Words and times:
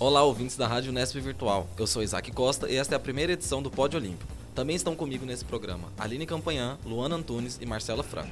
Olá, 0.00 0.22
ouvintes 0.22 0.56
da 0.56 0.68
Rádio 0.68 0.92
Nesp 0.92 1.18
Virtual. 1.18 1.66
Eu 1.76 1.84
sou 1.84 2.04
Isaac 2.04 2.30
Costa 2.30 2.70
e 2.70 2.76
esta 2.76 2.94
é 2.94 2.96
a 2.96 3.00
primeira 3.00 3.32
edição 3.32 3.60
do 3.60 3.68
Pódio 3.68 3.98
Olímpico. 3.98 4.32
Também 4.54 4.76
estão 4.76 4.94
comigo 4.94 5.26
nesse 5.26 5.44
programa 5.44 5.88
Aline 5.98 6.24
Campanhã, 6.24 6.78
Luana 6.84 7.16
Antunes 7.16 7.58
e 7.60 7.66
Marcela 7.66 8.04
Franco. 8.04 8.30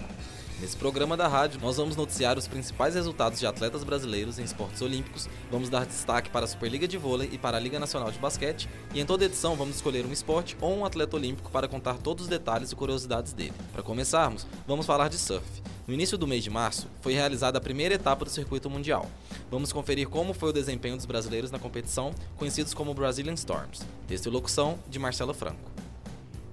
Nesse 0.58 0.74
programa 0.74 1.18
da 1.18 1.28
rádio, 1.28 1.60
nós 1.60 1.76
vamos 1.76 1.96
noticiar 1.96 2.38
os 2.38 2.48
principais 2.48 2.94
resultados 2.94 3.38
de 3.38 3.46
atletas 3.46 3.84
brasileiros 3.84 4.38
em 4.38 4.42
esportes 4.42 4.80
olímpicos, 4.80 5.28
vamos 5.50 5.68
dar 5.68 5.84
destaque 5.84 6.30
para 6.30 6.46
a 6.46 6.48
Superliga 6.48 6.88
de 6.88 6.96
Vôlei 6.96 7.28
e 7.30 7.36
para 7.36 7.58
a 7.58 7.60
Liga 7.60 7.78
Nacional 7.78 8.10
de 8.10 8.18
Basquete, 8.18 8.66
e 8.94 9.00
em 9.00 9.04
toda 9.04 9.26
edição 9.26 9.54
vamos 9.54 9.76
escolher 9.76 10.06
um 10.06 10.12
esporte 10.12 10.56
ou 10.58 10.74
um 10.74 10.86
atleta 10.86 11.14
olímpico 11.14 11.50
para 11.50 11.68
contar 11.68 11.98
todos 11.98 12.24
os 12.24 12.30
detalhes 12.30 12.72
e 12.72 12.76
curiosidades 12.76 13.34
dele. 13.34 13.52
Para 13.70 13.82
começarmos, 13.82 14.46
vamos 14.66 14.86
falar 14.86 15.10
de 15.10 15.18
surf. 15.18 15.44
No 15.86 15.92
início 15.92 16.16
do 16.16 16.26
mês 16.26 16.42
de 16.42 16.48
março, 16.48 16.88
foi 17.02 17.12
realizada 17.12 17.58
a 17.58 17.60
primeira 17.60 17.94
etapa 17.94 18.24
do 18.24 18.30
circuito 18.30 18.70
mundial. 18.70 19.06
Vamos 19.50 19.74
conferir 19.74 20.08
como 20.08 20.32
foi 20.32 20.48
o 20.48 20.54
desempenho 20.54 20.96
dos 20.96 21.04
brasileiros 21.04 21.50
na 21.50 21.58
competição, 21.58 22.14
conhecidos 22.38 22.72
como 22.72 22.94
Brazilian 22.94 23.34
Storms. 23.34 23.82
Texto 24.08 24.26
e 24.26 24.30
locução 24.30 24.78
de 24.88 24.98
Marcela 24.98 25.34
Franco. 25.34 25.75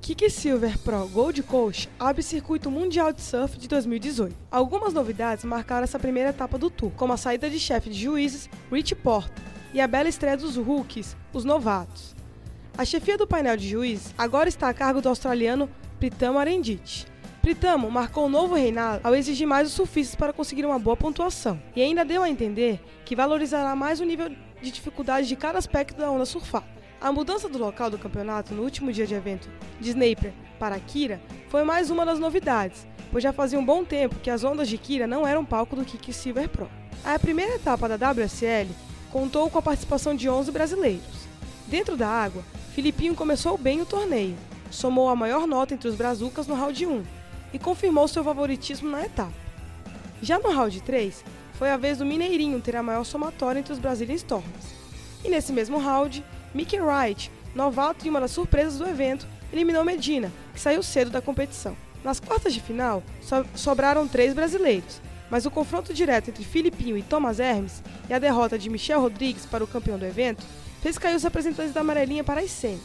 Kiki 0.03 0.29
Silver 0.29 0.77
Pro 0.79 1.07
Gold 1.07 1.41
Coast 1.43 1.89
abre 1.97 2.21
circuito 2.21 2.69
mundial 2.69 3.13
de 3.13 3.21
surf 3.21 3.57
de 3.57 3.69
2018. 3.69 4.35
Algumas 4.51 4.93
novidades 4.93 5.45
marcaram 5.45 5.85
essa 5.85 5.97
primeira 5.97 6.31
etapa 6.31 6.57
do 6.57 6.69
tour, 6.69 6.91
como 6.97 7.13
a 7.13 7.17
saída 7.17 7.49
de 7.49 7.57
chefe 7.57 7.89
de 7.89 8.01
juízes, 8.01 8.49
Rich 8.69 8.95
Porter, 8.95 9.31
e 9.73 9.79
a 9.79 9.87
bela 9.87 10.09
estreia 10.09 10.35
dos 10.35 10.57
rookies, 10.57 11.15
os 11.31 11.45
novatos. 11.45 12.13
A 12.77 12.83
chefia 12.83 13.17
do 13.17 13.25
painel 13.25 13.55
de 13.55 13.69
juízes 13.69 14.13
agora 14.17 14.49
está 14.49 14.67
a 14.67 14.73
cargo 14.73 14.99
do 14.99 15.07
australiano 15.07 15.69
Pritam 16.01 16.37
Arendit. 16.37 17.07
Pritamo 17.41 17.89
marcou 17.89 18.25
um 18.25 18.29
novo 18.29 18.55
reinado 18.55 18.99
ao 19.05 19.15
exigir 19.15 19.47
mais 19.47 19.69
os 19.69 19.73
surfistas 19.73 20.15
para 20.15 20.33
conseguir 20.33 20.65
uma 20.65 20.79
boa 20.79 20.97
pontuação, 20.97 21.63
e 21.73 21.81
ainda 21.81 22.03
deu 22.03 22.23
a 22.23 22.29
entender 22.29 22.81
que 23.05 23.15
valorizará 23.15 23.73
mais 23.73 24.01
o 24.01 24.05
nível 24.05 24.27
de 24.61 24.69
dificuldade 24.69 25.29
de 25.29 25.37
cada 25.37 25.57
aspecto 25.57 25.97
da 25.97 26.11
onda 26.11 26.25
surfada. 26.25 26.72
A 27.03 27.11
mudança 27.11 27.49
do 27.49 27.57
local 27.57 27.89
do 27.89 27.97
campeonato 27.97 28.53
no 28.53 28.63
último 28.63 28.89
dia 28.89 29.05
de 29.05 29.13
evento 29.13 29.49
de 29.77 29.89
Snaper 29.89 30.31
para 30.57 30.79
Kira 30.79 31.19
foi 31.49 31.65
mais 31.65 31.89
uma 31.89 32.05
das 32.05 32.17
novidades, 32.17 32.87
pois 33.11 33.21
já 33.21 33.33
fazia 33.33 33.59
um 33.59 33.65
bom 33.65 33.83
tempo 33.83 34.15
que 34.23 34.29
as 34.29 34.45
ondas 34.45 34.69
de 34.69 34.77
Kira 34.77 35.05
não 35.05 35.27
eram 35.27 35.43
palco 35.43 35.75
do 35.75 35.83
Kick 35.83 36.13
Silver 36.13 36.47
Pro. 36.47 36.69
A 37.03 37.19
primeira 37.19 37.55
etapa 37.55 37.89
da 37.89 38.09
WSL 38.09 38.69
contou 39.11 39.49
com 39.49 39.59
a 39.59 39.61
participação 39.61 40.15
de 40.15 40.29
11 40.29 40.49
brasileiros. 40.49 41.27
Dentro 41.67 41.97
da 41.97 42.07
água, 42.07 42.41
Filipinho 42.73 43.15
começou 43.15 43.57
bem 43.57 43.81
o 43.81 43.85
torneio, 43.85 44.37
somou 44.71 45.09
a 45.09 45.15
maior 45.15 45.45
nota 45.45 45.73
entre 45.73 45.89
os 45.89 45.95
brazucas 45.95 46.47
no 46.47 46.55
round 46.55 46.85
1 46.85 47.03
e 47.51 47.59
confirmou 47.59 48.07
seu 48.07 48.23
favoritismo 48.23 48.89
na 48.89 49.03
etapa. 49.03 49.33
Já 50.21 50.39
no 50.39 50.53
round 50.53 50.81
3, 50.81 51.21
foi 51.55 51.69
a 51.69 51.75
vez 51.75 51.97
do 51.97 52.05
Mineirinho 52.05 52.61
ter 52.61 52.77
a 52.77 52.81
maior 52.81 53.03
somatória 53.03 53.59
entre 53.59 53.73
os 53.73 53.79
Brazilian 53.79 54.15
Storms. 54.15 54.73
E 55.21 55.27
nesse 55.27 55.51
mesmo 55.51 55.77
round, 55.77 56.23
Mickey 56.53 56.79
Wright, 56.79 57.31
novato 57.55 58.05
e 58.05 58.09
uma 58.09 58.21
das 58.21 58.31
surpresas 58.31 58.77
do 58.77 58.87
evento, 58.87 59.27
eliminou 59.51 59.83
Medina, 59.83 60.31
que 60.53 60.59
saiu 60.59 60.83
cedo 60.83 61.11
da 61.11 61.21
competição. 61.21 61.75
Nas 62.03 62.19
quartas 62.19 62.53
de 62.53 62.59
final, 62.59 63.01
so 63.21 63.45
sobraram 63.55 64.07
três 64.07 64.33
brasileiros, 64.33 65.01
mas 65.29 65.45
o 65.45 65.51
confronto 65.51 65.93
direto 65.93 66.29
entre 66.29 66.43
Filipinho 66.43 66.97
e 66.97 67.01
Thomas 67.01 67.39
Hermes 67.39 67.81
e 68.09 68.13
a 68.13 68.19
derrota 68.19 68.59
de 68.59 68.69
Michel 68.69 69.01
Rodrigues 69.01 69.45
para 69.45 69.63
o 69.63 69.67
campeão 69.67 69.97
do 69.97 70.05
evento 70.05 70.45
fez 70.81 70.97
cair 70.97 71.15
os 71.15 71.23
representantes 71.23 71.73
da 71.73 71.81
amarelinha 71.81 72.23
para 72.23 72.41
as 72.41 72.51
semis. 72.51 72.81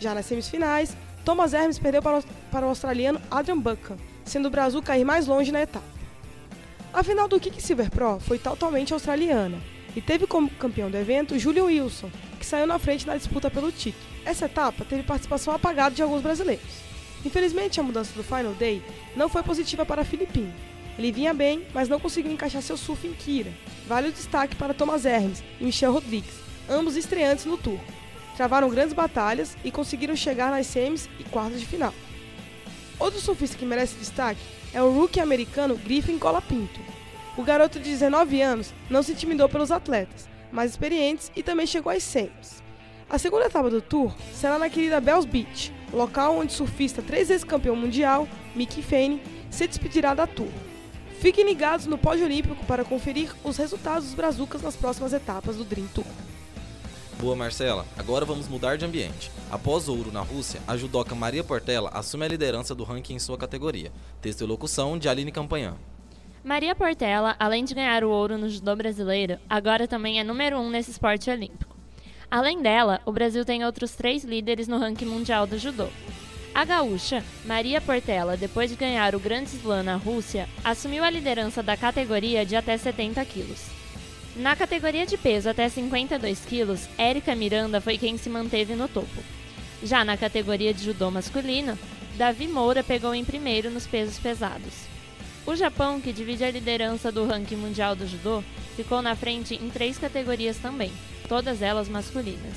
Já 0.00 0.14
nas 0.14 0.26
semifinais, 0.26 0.96
Thomas 1.24 1.52
Hermes 1.52 1.78
perdeu 1.78 2.02
para 2.02 2.18
o, 2.18 2.24
para 2.50 2.66
o 2.66 2.70
australiano 2.70 3.20
Adrian 3.30 3.58
Buchan, 3.58 3.96
sendo 4.24 4.48
o 4.48 4.50
Brasil 4.50 4.82
cair 4.82 5.04
mais 5.04 5.26
longe 5.26 5.52
na 5.52 5.62
etapa. 5.62 5.84
A 6.92 7.02
final 7.02 7.28
do 7.28 7.38
Kick 7.38 7.62
Silver 7.62 7.90
Pro 7.90 8.18
foi 8.20 8.38
totalmente 8.38 8.92
australiana 8.92 9.58
e 9.94 10.00
teve 10.00 10.26
como 10.26 10.50
campeão 10.50 10.90
do 10.90 10.96
evento 10.96 11.38
Julian 11.38 11.64
Wilson, 11.64 12.10
que 12.42 12.46
saiu 12.46 12.66
na 12.66 12.78
frente 12.78 13.06
na 13.06 13.16
disputa 13.16 13.50
pelo 13.50 13.70
título. 13.70 14.04
Essa 14.24 14.46
etapa 14.46 14.84
teve 14.84 15.04
participação 15.04 15.54
apagada 15.54 15.94
de 15.94 16.02
alguns 16.02 16.20
brasileiros. 16.20 16.82
Infelizmente, 17.24 17.78
a 17.78 17.82
mudança 17.82 18.12
do 18.14 18.24
Final 18.24 18.52
Day 18.54 18.82
não 19.16 19.28
foi 19.28 19.42
positiva 19.42 19.86
para 19.86 20.04
Filipinho. 20.04 20.52
Ele 20.98 21.12
vinha 21.12 21.32
bem, 21.32 21.64
mas 21.72 21.88
não 21.88 22.00
conseguiu 22.00 22.32
encaixar 22.32 22.60
seu 22.60 22.76
surf 22.76 23.06
em 23.06 23.14
Kira. 23.14 23.52
Vale 23.86 24.08
o 24.08 24.12
destaque 24.12 24.56
para 24.56 24.74
Thomas 24.74 25.06
Hermes 25.06 25.42
e 25.60 25.64
Michel 25.64 25.92
Rodrigues, 25.92 26.34
ambos 26.68 26.96
estreantes 26.96 27.44
no 27.44 27.56
Tour 27.56 27.78
travaram 28.36 28.68
grandes 28.68 28.92
batalhas 28.92 29.56
e 29.64 29.70
conseguiram 29.70 30.16
chegar 30.16 30.50
nas 30.50 30.66
semis 30.66 31.08
e 31.18 31.24
quartas 31.24 31.60
de 31.60 31.66
final. 31.66 31.94
Outro 32.98 33.20
surfista 33.20 33.56
que 33.56 33.64
merece 33.64 33.96
destaque 33.96 34.40
é 34.72 34.82
o 34.82 34.90
rookie 34.90 35.20
americano 35.20 35.76
Griffin 35.76 36.18
Colapinto. 36.18 36.80
O 37.36 37.42
garoto 37.42 37.78
de 37.78 37.90
19 37.90 38.40
anos 38.42 38.72
não 38.90 39.02
se 39.02 39.12
intimidou 39.12 39.48
pelos 39.48 39.70
atletas, 39.70 40.28
mais 40.52 40.70
experientes 40.70 41.32
e 41.34 41.42
também 41.42 41.66
chegou 41.66 41.90
às 41.90 42.02
semis. 42.02 42.62
A 43.08 43.18
segunda 43.18 43.46
etapa 43.46 43.68
do 43.68 43.82
Tour 43.82 44.14
será 44.34 44.58
na 44.58 44.70
querida 44.70 45.00
Bells 45.00 45.26
Beach, 45.26 45.72
local 45.92 46.38
onde 46.38 46.52
surfista 46.52 47.02
três 47.02 47.28
vezes 47.28 47.44
campeão 47.44 47.76
mundial, 47.76 48.28
Mickey 48.54 48.82
Fane, 48.82 49.22
se 49.50 49.66
despedirá 49.66 50.14
da 50.14 50.26
Tour. 50.26 50.48
Fiquem 51.20 51.44
ligados 51.44 51.86
no 51.86 51.96
pódio 51.96 52.24
olímpico 52.24 52.64
para 52.64 52.84
conferir 52.84 53.32
os 53.44 53.56
resultados 53.56 54.06
dos 54.06 54.14
brazucas 54.14 54.62
nas 54.62 54.74
próximas 54.74 55.12
etapas 55.12 55.56
do 55.56 55.64
Dream 55.64 55.86
Tour. 55.94 56.06
Boa, 57.20 57.36
Marcela. 57.36 57.86
Agora 57.96 58.24
vamos 58.24 58.48
mudar 58.48 58.76
de 58.76 58.84
ambiente. 58.84 59.30
Após 59.48 59.88
ouro 59.88 60.10
na 60.10 60.22
Rússia, 60.22 60.60
a 60.66 60.76
judoca 60.76 61.14
Maria 61.14 61.44
Portela 61.44 61.90
assume 61.94 62.24
a 62.24 62.28
liderança 62.28 62.74
do 62.74 62.82
ranking 62.82 63.14
em 63.14 63.18
sua 63.20 63.38
categoria. 63.38 63.92
Texto 64.20 64.40
e 64.40 64.44
locução 64.44 64.98
de 64.98 65.08
Aline 65.08 65.30
Campanhã. 65.30 65.76
Maria 66.44 66.74
Portela, 66.74 67.36
além 67.38 67.64
de 67.64 67.72
ganhar 67.72 68.02
o 68.02 68.10
ouro 68.10 68.36
no 68.36 68.48
judô 68.48 68.74
brasileiro, 68.74 69.38
agora 69.48 69.86
também 69.86 70.18
é 70.18 70.24
número 70.24 70.58
um 70.58 70.70
nesse 70.70 70.90
esporte 70.90 71.30
olímpico. 71.30 71.76
Além 72.28 72.60
dela, 72.60 73.00
o 73.06 73.12
Brasil 73.12 73.44
tem 73.44 73.64
outros 73.64 73.92
três 73.92 74.24
líderes 74.24 74.66
no 74.66 74.76
ranking 74.76 75.04
mundial 75.04 75.46
do 75.46 75.56
judô. 75.56 75.86
A 76.52 76.64
gaúcha, 76.64 77.22
Maria 77.44 77.80
Portela, 77.80 78.36
depois 78.36 78.68
de 78.68 78.76
ganhar 78.76 79.14
o 79.14 79.20
Grand 79.20 79.44
Slam 79.44 79.84
na 79.84 79.94
Rússia, 79.94 80.48
assumiu 80.64 81.04
a 81.04 81.10
liderança 81.10 81.62
da 81.62 81.76
categoria 81.76 82.44
de 82.44 82.56
até 82.56 82.76
70 82.76 83.24
quilos. 83.24 83.66
Na 84.34 84.56
categoria 84.56 85.06
de 85.06 85.16
peso 85.16 85.48
até 85.48 85.68
52 85.68 86.44
quilos, 86.44 86.88
Érica 86.98 87.36
Miranda 87.36 87.80
foi 87.80 87.96
quem 87.96 88.18
se 88.18 88.28
manteve 88.28 88.74
no 88.74 88.88
topo. 88.88 89.22
Já 89.80 90.04
na 90.04 90.16
categoria 90.16 90.74
de 90.74 90.82
judô 90.82 91.08
masculino, 91.08 91.78
Davi 92.16 92.48
Moura 92.48 92.82
pegou 92.82 93.14
em 93.14 93.24
primeiro 93.24 93.70
nos 93.70 93.86
pesos 93.86 94.18
pesados. 94.18 94.91
O 95.44 95.56
Japão, 95.56 96.00
que 96.00 96.12
divide 96.12 96.44
a 96.44 96.50
liderança 96.50 97.10
do 97.10 97.26
ranking 97.26 97.56
mundial 97.56 97.96
do 97.96 98.06
judô, 98.06 98.44
ficou 98.76 99.02
na 99.02 99.16
frente 99.16 99.56
em 99.56 99.70
três 99.70 99.98
categorias 99.98 100.56
também, 100.58 100.92
todas 101.28 101.60
elas 101.60 101.88
masculinas. 101.88 102.54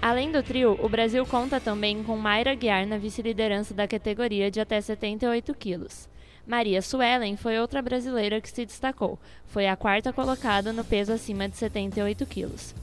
Além 0.00 0.30
do 0.30 0.42
trio, 0.42 0.78
o 0.82 0.88
Brasil 0.88 1.24
conta 1.24 1.58
também 1.58 2.02
com 2.02 2.16
Mayra 2.16 2.54
Guiar 2.54 2.86
na 2.86 2.98
vice-liderança 2.98 3.72
da 3.72 3.88
categoria 3.88 4.50
de 4.50 4.60
até 4.60 4.78
78 4.80 5.54
quilos. 5.54 6.08
Maria 6.46 6.82
Suelen 6.82 7.36
foi 7.36 7.58
outra 7.58 7.80
brasileira 7.80 8.40
que 8.40 8.50
se 8.50 8.66
destacou. 8.66 9.18
Foi 9.46 9.66
a 9.66 9.76
quarta 9.76 10.12
colocada 10.12 10.72
no 10.72 10.84
peso 10.84 11.12
acima 11.12 11.48
de 11.48 11.56
78 11.56 12.26
quilos. 12.26 12.74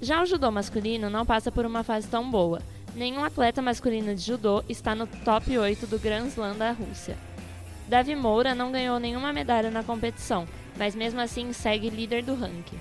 Já 0.00 0.22
o 0.22 0.26
judô 0.26 0.50
masculino 0.50 1.10
não 1.10 1.26
passa 1.26 1.52
por 1.52 1.66
uma 1.66 1.84
fase 1.84 2.08
tão 2.08 2.28
boa. 2.28 2.60
Nenhum 2.94 3.22
atleta 3.22 3.60
masculino 3.60 4.14
de 4.14 4.22
judô 4.22 4.64
está 4.68 4.94
no 4.94 5.06
top 5.06 5.56
8 5.56 5.86
do 5.86 5.98
Grand 5.98 6.26
Slam 6.26 6.56
da 6.56 6.72
Rússia. 6.72 7.27
Davi 7.88 8.14
Moura 8.14 8.54
não 8.54 8.70
ganhou 8.70 9.00
nenhuma 9.00 9.32
medalha 9.32 9.70
na 9.70 9.82
competição, 9.82 10.46
mas 10.76 10.94
mesmo 10.94 11.20
assim 11.20 11.52
segue 11.54 11.88
líder 11.88 12.22
do 12.22 12.34
ranking. 12.34 12.78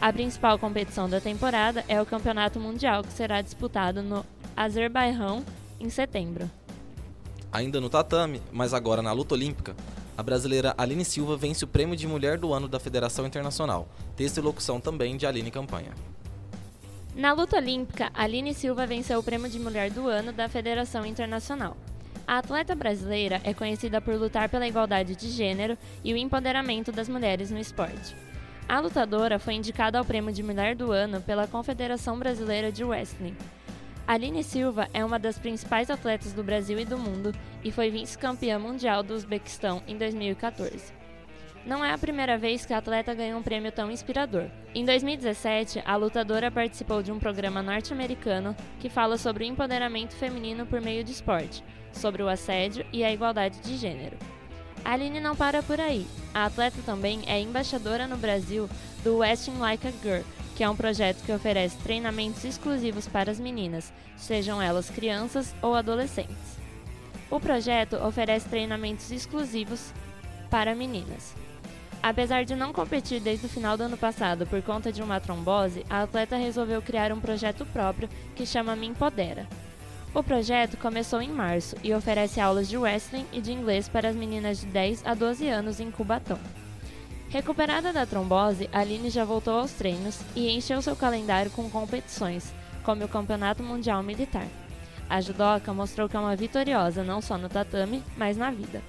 A 0.00 0.12
principal 0.12 0.58
competição 0.58 1.08
da 1.08 1.20
temporada 1.20 1.84
é 1.88 2.00
o 2.00 2.06
Campeonato 2.06 2.60
Mundial, 2.60 3.02
que 3.02 3.12
será 3.12 3.42
disputado 3.42 4.00
no 4.00 4.24
Azerbaijão 4.56 5.44
em 5.80 5.90
setembro. 5.90 6.48
Ainda 7.50 7.80
no 7.80 7.90
tatame, 7.90 8.40
mas 8.52 8.72
agora 8.72 9.02
na 9.02 9.10
luta 9.10 9.34
olímpica, 9.34 9.74
a 10.16 10.22
brasileira 10.22 10.72
Aline 10.78 11.04
Silva 11.04 11.36
vence 11.36 11.64
o 11.64 11.68
prêmio 11.68 11.96
de 11.96 12.06
Mulher 12.06 12.38
do 12.38 12.52
Ano 12.52 12.68
da 12.68 12.78
Federação 12.78 13.26
Internacional. 13.26 13.88
Texto 14.14 14.38
e 14.38 14.40
locução 14.40 14.80
também 14.80 15.16
de 15.16 15.26
Aline 15.26 15.50
Campanha. 15.50 15.92
Na 17.16 17.32
luta 17.32 17.56
olímpica, 17.56 18.10
Aline 18.14 18.54
Silva 18.54 18.86
venceu 18.86 19.18
o 19.18 19.22
prêmio 19.22 19.50
de 19.50 19.58
Mulher 19.58 19.90
do 19.90 20.08
Ano 20.08 20.32
da 20.32 20.48
Federação 20.48 21.04
Internacional. 21.04 21.76
A 22.26 22.38
atleta 22.38 22.74
brasileira 22.74 23.40
é 23.44 23.52
conhecida 23.52 24.00
por 24.00 24.14
lutar 24.14 24.48
pela 24.48 24.66
igualdade 24.66 25.14
de 25.14 25.28
gênero 25.28 25.76
e 26.02 26.12
o 26.14 26.16
empoderamento 26.16 26.90
das 26.90 27.08
mulheres 27.08 27.50
no 27.50 27.58
esporte. 27.58 28.16
A 28.66 28.80
lutadora 28.80 29.38
foi 29.38 29.54
indicada 29.54 29.98
ao 29.98 30.04
prêmio 30.06 30.32
de 30.32 30.42
Mulher 30.42 30.74
do 30.74 30.90
Ano 30.90 31.20
pela 31.20 31.46
Confederação 31.46 32.18
Brasileira 32.18 32.72
de 32.72 32.82
Wrestling. 32.82 33.36
Aline 34.06 34.42
Silva 34.42 34.88
é 34.94 35.04
uma 35.04 35.18
das 35.18 35.38
principais 35.38 35.90
atletas 35.90 36.32
do 36.32 36.42
Brasil 36.42 36.78
e 36.78 36.84
do 36.84 36.98
mundo 36.98 37.34
e 37.62 37.70
foi 37.70 37.90
vice-campeã 37.90 38.58
mundial 38.58 39.02
do 39.02 39.14
Uzbequistão 39.14 39.82
em 39.86 39.98
2014. 39.98 40.94
Não 41.66 41.84
é 41.84 41.92
a 41.92 41.98
primeira 41.98 42.36
vez 42.36 42.64
que 42.64 42.74
a 42.74 42.78
atleta 42.78 43.14
ganha 43.14 43.36
um 43.36 43.42
prêmio 43.42 43.72
tão 43.72 43.90
inspirador. 43.90 44.50
Em 44.74 44.84
2017, 44.84 45.82
a 45.84 45.96
lutadora 45.96 46.50
participou 46.50 47.02
de 47.02 47.10
um 47.10 47.18
programa 47.18 47.62
norte-americano 47.62 48.54
que 48.80 48.90
fala 48.90 49.16
sobre 49.16 49.44
o 49.44 49.46
empoderamento 49.46 50.14
feminino 50.14 50.66
por 50.66 50.82
meio 50.82 51.02
de 51.02 51.12
esporte, 51.12 51.64
sobre 51.94 52.22
o 52.22 52.28
assédio 52.28 52.84
e 52.92 53.02
a 53.02 53.12
igualdade 53.12 53.58
de 53.60 53.76
gênero. 53.76 54.16
A 54.84 54.92
Aline 54.92 55.20
não 55.20 55.34
para 55.34 55.62
por 55.62 55.80
aí. 55.80 56.06
A 56.34 56.44
atleta 56.44 56.78
também 56.84 57.22
é 57.26 57.40
embaixadora 57.40 58.06
no 58.06 58.16
Brasil 58.16 58.68
do 59.02 59.18
Westing 59.18 59.58
Like 59.58 59.86
a 59.86 59.90
Girl, 60.02 60.22
que 60.54 60.62
é 60.62 60.68
um 60.68 60.76
projeto 60.76 61.22
que 61.24 61.32
oferece 61.32 61.76
treinamentos 61.78 62.44
exclusivos 62.44 63.08
para 63.08 63.30
as 63.30 63.40
meninas, 63.40 63.92
sejam 64.16 64.60
elas 64.60 64.90
crianças 64.90 65.54
ou 65.62 65.74
adolescentes. 65.74 66.58
O 67.30 67.40
projeto 67.40 67.96
oferece 67.96 68.48
treinamentos 68.48 69.10
exclusivos 69.10 69.92
para 70.50 70.74
meninas. 70.74 71.34
Apesar 72.02 72.44
de 72.44 72.54
não 72.54 72.72
competir 72.72 73.18
desde 73.18 73.46
o 73.46 73.48
final 73.48 73.78
do 73.78 73.84
ano 73.84 73.96
passado 73.96 74.46
por 74.46 74.60
conta 74.60 74.92
de 74.92 75.02
uma 75.02 75.20
trombose, 75.20 75.86
a 75.88 76.02
atleta 76.02 76.36
resolveu 76.36 76.82
criar 76.82 77.10
um 77.10 77.18
projeto 77.18 77.64
próprio 77.64 78.10
que 78.36 78.44
chama 78.44 78.76
Me 78.76 78.86
Empodera. 78.86 79.48
O 80.14 80.22
projeto 80.22 80.76
começou 80.76 81.20
em 81.20 81.28
março 81.28 81.74
e 81.82 81.92
oferece 81.92 82.40
aulas 82.40 82.68
de 82.68 82.76
wrestling 82.78 83.26
e 83.32 83.40
de 83.40 83.50
inglês 83.50 83.88
para 83.88 84.08
as 84.08 84.14
meninas 84.14 84.60
de 84.60 84.66
10 84.66 85.04
a 85.04 85.12
12 85.12 85.48
anos 85.48 85.80
em 85.80 85.90
Cubatão. 85.90 86.38
Recuperada 87.30 87.92
da 87.92 88.06
trombose, 88.06 88.70
Aline 88.72 89.10
já 89.10 89.24
voltou 89.24 89.58
aos 89.58 89.72
treinos 89.72 90.20
e 90.36 90.48
encheu 90.50 90.80
seu 90.80 90.94
calendário 90.94 91.50
com 91.50 91.68
competições, 91.68 92.54
como 92.84 93.04
o 93.04 93.08
Campeonato 93.08 93.64
Mundial 93.64 94.04
Militar. 94.04 94.46
A 95.10 95.20
judoca 95.20 95.74
mostrou 95.74 96.08
que 96.08 96.16
é 96.16 96.20
uma 96.20 96.36
vitoriosa 96.36 97.02
não 97.02 97.20
só 97.20 97.36
no 97.36 97.48
tatame, 97.48 98.00
mas 98.16 98.36
na 98.36 98.52
vida. 98.52 98.80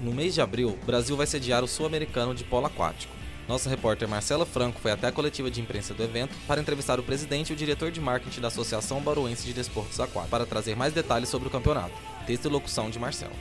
No 0.00 0.12
mês 0.12 0.32
de 0.32 0.40
abril, 0.40 0.78
o 0.80 0.86
Brasil 0.86 1.16
vai 1.16 1.26
sediar 1.26 1.64
o 1.64 1.68
Sul-Americano 1.68 2.36
de 2.36 2.44
Polo 2.44 2.66
Aquático. 2.66 3.17
Nossa 3.48 3.70
repórter 3.70 4.06
Marcela 4.06 4.44
Franco 4.44 4.78
foi 4.78 4.90
até 4.90 5.06
a 5.06 5.12
coletiva 5.12 5.50
de 5.50 5.58
imprensa 5.58 5.94
do 5.94 6.02
evento 6.02 6.36
para 6.46 6.60
entrevistar 6.60 7.00
o 7.00 7.02
presidente 7.02 7.48
e 7.48 7.52
o 7.54 7.56
diretor 7.56 7.90
de 7.90 7.98
marketing 7.98 8.42
da 8.42 8.48
Associação 8.48 9.00
Baruense 9.00 9.46
de 9.46 9.54
Desportos 9.54 9.98
Aquáticos 9.98 10.28
para 10.28 10.44
trazer 10.44 10.76
mais 10.76 10.92
detalhes 10.92 11.30
sobre 11.30 11.48
o 11.48 11.50
campeonato. 11.50 11.94
Texto 12.26 12.44
e 12.44 12.48
locução 12.48 12.90
de 12.90 12.98
Marcelo. 12.98 13.32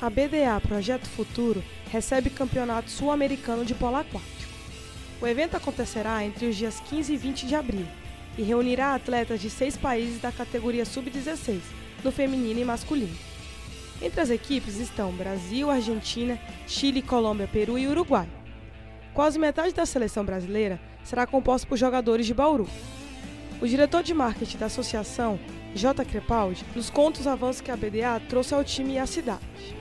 A 0.00 0.08
BDA 0.08 0.58
Projeto 0.66 1.06
Futuro 1.06 1.62
recebe 1.90 2.30
Campeonato 2.30 2.90
Sul-Americano 2.90 3.62
de 3.62 3.74
Polo 3.74 3.96
Aquático. 3.96 4.50
O 5.20 5.26
evento 5.26 5.54
acontecerá 5.54 6.24
entre 6.24 6.46
os 6.46 6.56
dias 6.56 6.80
15 6.88 7.12
e 7.12 7.16
20 7.18 7.46
de 7.46 7.54
abril 7.54 7.86
e 8.38 8.42
reunirá 8.42 8.94
atletas 8.94 9.38
de 9.38 9.50
seis 9.50 9.76
países 9.76 10.18
da 10.18 10.32
categoria 10.32 10.86
Sub-16, 10.86 11.60
no 12.02 12.10
feminino 12.10 12.60
e 12.60 12.64
masculino. 12.64 13.14
Entre 14.00 14.18
as 14.18 14.30
equipes 14.30 14.78
estão 14.78 15.12
Brasil, 15.12 15.70
Argentina, 15.70 16.40
Chile, 16.66 17.02
Colômbia, 17.02 17.46
Peru 17.46 17.78
e 17.78 17.86
Uruguai. 17.86 18.26
Quase 19.14 19.38
metade 19.38 19.74
da 19.74 19.84
seleção 19.84 20.24
brasileira 20.24 20.80
será 21.02 21.26
composta 21.26 21.66
por 21.66 21.76
jogadores 21.76 22.26
de 22.26 22.34
Bauru. 22.34 22.68
O 23.60 23.66
diretor 23.66 24.02
de 24.02 24.14
marketing 24.14 24.58
da 24.58 24.66
associação, 24.66 25.38
J. 25.74 26.04
Crepaldi, 26.04 26.64
nos 26.74 26.88
conta 26.88 27.20
os 27.20 27.26
avanços 27.26 27.60
que 27.60 27.70
a 27.70 27.76
BDA 27.76 28.20
trouxe 28.28 28.54
ao 28.54 28.64
time 28.64 28.94
e 28.94 28.98
à 28.98 29.06
cidade. 29.06 29.79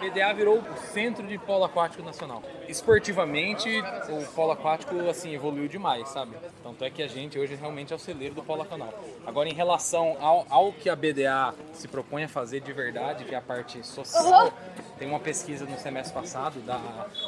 PDA 0.00 0.32
virou 0.32 0.58
o 0.58 0.76
centro 0.92 1.26
de 1.26 1.36
polo 1.36 1.64
aquático 1.64 2.02
nacional. 2.02 2.42
Esportivamente, 2.66 3.68
o 4.08 4.26
polo 4.32 4.52
aquático 4.52 4.96
assim 5.08 5.34
evoluiu 5.34 5.68
demais, 5.68 6.08
sabe? 6.08 6.34
Tanto 6.62 6.82
é 6.82 6.90
que 6.90 7.02
a 7.02 7.06
gente 7.06 7.38
hoje 7.38 7.54
realmente 7.54 7.92
é 7.92 7.96
o 7.96 7.98
celeiro 7.98 8.34
do 8.34 8.42
polo 8.42 8.64
canal. 8.64 8.92
Agora, 9.26 9.48
em 9.48 9.52
relação 9.52 10.16
ao, 10.18 10.46
ao 10.48 10.72
que 10.72 10.88
a 10.88 10.96
BDA 10.96 11.54
se 11.74 11.86
propõe 11.86 12.24
a 12.24 12.28
fazer 12.28 12.60
de 12.60 12.72
verdade, 12.72 13.24
que 13.24 13.34
é 13.34 13.38
a 13.38 13.42
parte 13.42 13.86
social, 13.86 14.52
tem 14.98 15.06
uma 15.06 15.20
pesquisa 15.20 15.66
no 15.66 15.78
semestre 15.78 16.14
passado 16.14 16.60
da 16.60 16.80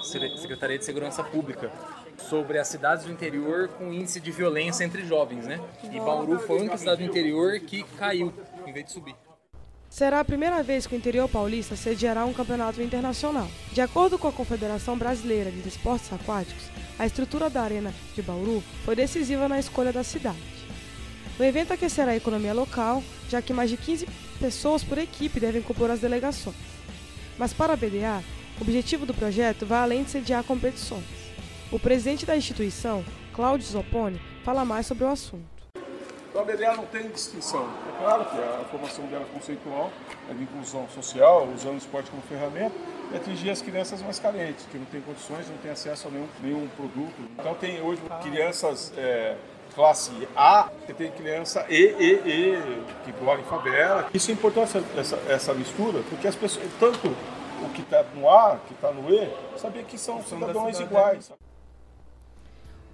Secretaria 0.03 0.79
de 0.79 0.85
Segurança 0.85 1.23
Pública 1.23 1.71
sobre 2.17 2.59
as 2.59 2.69
cidades 2.69 3.05
do 3.05 3.13
interior 3.13 3.69
com 3.69 3.93
índice 3.93 4.21
de 4.21 4.31
violência 4.31 4.85
entre 4.85 5.05
jovens, 5.05 5.47
né? 5.47 5.61
E 5.85 6.01
Bauru 6.01 6.39
foi 6.39 6.57
a 6.57 6.61
única 6.61 6.79
cidade 6.79 7.03
do 7.03 7.09
interior 7.09 7.59
que 7.61 7.83
caiu 7.99 8.33
em 8.67 8.73
vez 8.73 8.87
de 8.87 8.93
subir. 8.93 9.15
Será 9.93 10.21
a 10.21 10.25
primeira 10.25 10.62
vez 10.62 10.87
que 10.87 10.94
o 10.94 10.97
interior 10.97 11.29
paulista 11.29 11.77
sediará 11.77 12.25
um 12.25 12.33
campeonato 12.33 12.81
internacional. 12.81 13.47
De 13.73 13.83
acordo 13.83 14.19
com 14.19 14.27
a 14.27 14.33
Confederação 14.33 14.97
Brasileira 14.97 15.50
de 15.50 15.69
Esportes 15.69 16.11
Aquáticos, 16.11 16.71
a 16.99 17.05
estrutura 17.05 17.50
da 17.50 17.61
Arena 17.61 17.93
de 18.15 18.23
Bauru 18.23 18.65
foi 18.87 18.97
decisiva 18.97 19.47
na 19.50 19.61
escolha 19.61 19.93
da 19.93 20.03
cidade. 20.03 20.41
O 21.39 21.43
evento 21.43 21.75
aquecerá 21.75 22.12
a 22.12 22.17
economia 22.17 22.55
local, 22.55 23.05
já 23.29 23.43
que 23.43 23.53
mais 23.53 23.69
de 23.69 23.77
15 23.77 24.09
pessoas 24.41 24.83
por 24.83 24.97
equipe 24.97 25.39
devem 25.39 25.61
compor 25.61 25.91
as 25.91 26.00
delegações. 26.00 26.56
Mas 27.37 27.53
para 27.53 27.75
a 27.75 27.77
BDA, 27.77 28.25
o 28.59 28.62
objetivo 28.62 29.05
do 29.05 29.12
projeto 29.12 29.67
vai 29.67 29.81
além 29.81 30.05
de 30.05 30.11
sediar 30.11 30.43
competições. 30.43 31.05
O 31.71 31.79
presidente 31.79 32.25
da 32.25 32.35
instituição, 32.35 33.05
Cláudio 33.35 33.67
Zopponi, 33.67 34.19
fala 34.43 34.65
mais 34.65 34.87
sobre 34.87 35.05
o 35.05 35.09
assunto. 35.09 35.62
Então 36.32 36.40
a 36.40 36.44
BDA 36.46 36.75
não 36.75 36.87
tem 36.87 37.08
distinção. 37.11 37.69
É 37.87 37.99
claro 38.02 38.25
que 38.25 38.38
a 38.38 38.64
formação 38.70 39.05
dela 39.05 39.26
é 39.31 39.34
conceitual, 39.34 39.90
é 40.31 40.32
de 40.32 40.43
inclusão 40.43 40.88
social, 40.88 41.46
usando 41.55 41.75
o 41.75 41.76
esporte 41.76 42.11
como 42.11 42.23
ferramenta, 42.23 42.75
e 43.12 43.17
atingir 43.17 43.50
as 43.50 43.61
crianças 43.61 44.00
mais 44.00 44.19
carentes, 44.19 44.64
que 44.73 44.79
não 44.79 44.87
têm 44.87 45.02
condições, 45.02 45.46
não 45.50 45.58
têm 45.58 45.70
acesso 45.70 46.08
a 46.08 46.11
nenhum, 46.11 46.29
nenhum 46.43 46.69
produto. 46.69 47.14
Então 47.38 47.55
tem 47.56 47.82
hoje 47.82 48.00
crianças 48.23 48.94
é, 48.96 49.37
classe 49.75 50.11
A, 50.34 50.70
que 50.87 50.94
tem 50.94 51.11
criança 51.11 51.67
E, 51.69 51.94
E, 52.00 52.12
E, 52.26 52.85
que 53.05 53.23
mora 53.23 53.38
em 53.38 53.44
favela. 53.44 54.08
Isso 54.14 54.31
é 54.31 54.35
importante, 54.35 54.82
essa, 54.96 55.17
essa 55.28 55.52
mistura, 55.52 56.02
porque 56.08 56.26
as 56.26 56.35
pessoas, 56.35 56.67
tanto 56.81 57.08
o 57.08 57.69
que 57.75 57.82
está 57.82 58.02
no 58.14 58.26
A, 58.31 58.58
que 58.67 58.73
está 58.73 58.90
no 58.90 59.12
E, 59.12 59.31
saber 59.58 59.85
que 59.85 59.99
são, 59.99 60.23
são 60.23 60.38
cidadãos 60.38 60.81
iguais. 60.81 61.31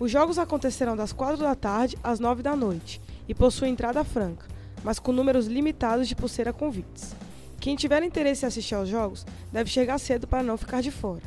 Os 0.00 0.11
jogos 0.11 0.41
acontecerão 0.41 0.96
das 0.96 1.12
4 1.12 1.37
da 1.37 1.55
tarde 1.55 1.96
às 2.02 2.19
9 2.19 2.43
da 2.43 2.56
noite 2.56 3.00
e 3.29 3.35
possui 3.35 3.69
entrada 3.69 4.03
franca, 4.03 4.47
mas 4.83 4.99
com 4.99 5.13
números 5.13 5.47
limitados 5.47 6.09
de 6.09 6.17
pulseira 6.17 6.53
convites. 6.53 7.15
Quem 7.61 7.77
tiver 7.77 8.03
interesse 8.03 8.45
em 8.45 8.49
assistir 8.49 8.75
aos 8.75 8.89
jogos 8.89 9.27
deve 9.53 9.69
chegar 9.69 9.99
cedo 9.99 10.27
para 10.27 10.43
não 10.43 10.57
ficar 10.57 10.81
de 10.81 10.91
fora. 10.91 11.23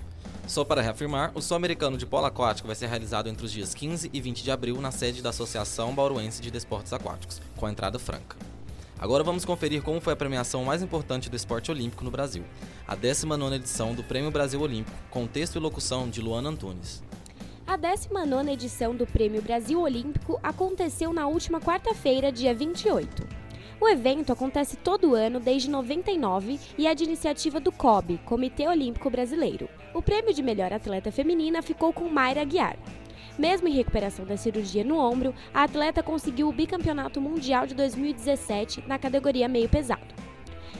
Só 0.48 0.65
para 0.65 0.81
reafirmar, 0.81 1.31
o 1.36 1.42
Sul-Americano 1.42 1.98
de 1.98 2.06
Polo 2.06 2.25
Aquático 2.25 2.68
vai 2.68 2.75
ser 2.75 2.88
realizado 2.88 3.30
entre 3.30 3.45
os 3.45 3.51
dias 3.51 3.74
15 3.74 4.09
e 4.12 4.19
20 4.19 4.44
de 4.44 4.51
abril 4.51 4.81
na 4.81 4.92
sede 4.92 5.21
da 5.21 5.30
Associação 5.30 5.94
Bauruense 5.94 6.42
de 6.42 6.50
Desportos 6.50 6.92
Aquáticos, 6.92 7.39
com 7.56 7.69
entrada 7.69 8.00
franca. 8.00 8.36
Agora 9.00 9.24
vamos 9.24 9.45
conferir 9.45 9.81
como 9.81 10.00
foi 10.00 10.13
a 10.13 10.15
premiação 10.15 10.63
mais 10.63 10.81
importante 10.83 11.30
do 11.30 11.36
esporte 11.36 11.71
olímpico 11.71 12.03
no 12.03 12.12
Brasil, 12.12 12.44
a 12.88 12.95
19ª 12.95 13.56
edição 13.56 13.95
do 13.95 14.03
Prêmio 14.03 14.30
Brasil 14.30 14.62
Olímpico, 14.62 14.95
com 15.09 15.25
texto 15.25 15.56
e 15.56 15.59
locução 15.59 16.09
de 16.09 16.21
Luana 16.21 16.50
Antunes. 16.50 17.01
A 17.71 17.77
19ª 17.77 18.51
edição 18.51 18.94
do 18.94 19.07
Prêmio 19.07 19.41
Brasil 19.41 19.79
Olímpico 19.79 20.38
aconteceu 20.44 21.13
na 21.13 21.25
última 21.27 21.62
quarta-feira, 21.62 22.29
dia 22.29 22.53
28. 22.53 23.25
O 23.79 23.88
evento 23.88 24.33
acontece 24.33 24.75
todo 24.75 25.15
ano 25.15 25.39
desde 25.39 25.69
99 25.69 26.59
e 26.77 26.85
é 26.85 26.94
de 26.94 27.06
iniciativa 27.06 27.62
do 27.62 27.71
COB, 27.71 28.19
Comitê 28.25 28.67
Olímpico 28.67 29.10
Brasileiro. 29.10 29.69
O 29.93 30.01
prêmio 30.01 30.34
de 30.34 30.43
melhor 30.43 30.74
atleta 30.74 31.13
feminina 31.13 31.62
ficou 31.62 31.93
com 31.93 32.10
Mayra 32.10 32.43
Guiar. 32.43 32.75
Mesmo 33.39 33.69
em 33.69 33.74
recuperação 33.74 34.25
da 34.25 34.36
cirurgia 34.36 34.84
no 34.84 34.98
ombro, 34.98 35.34
a 35.53 35.63
atleta 35.63 36.03
conseguiu 36.03 36.50
o 36.50 36.53
bicampeonato 36.53 37.22
mundial 37.22 37.65
de 37.65 37.74
2017 37.74 38.84
na 38.86 39.00
categoria 39.00 39.48
meio 39.48 39.69
pesado. 39.69 40.13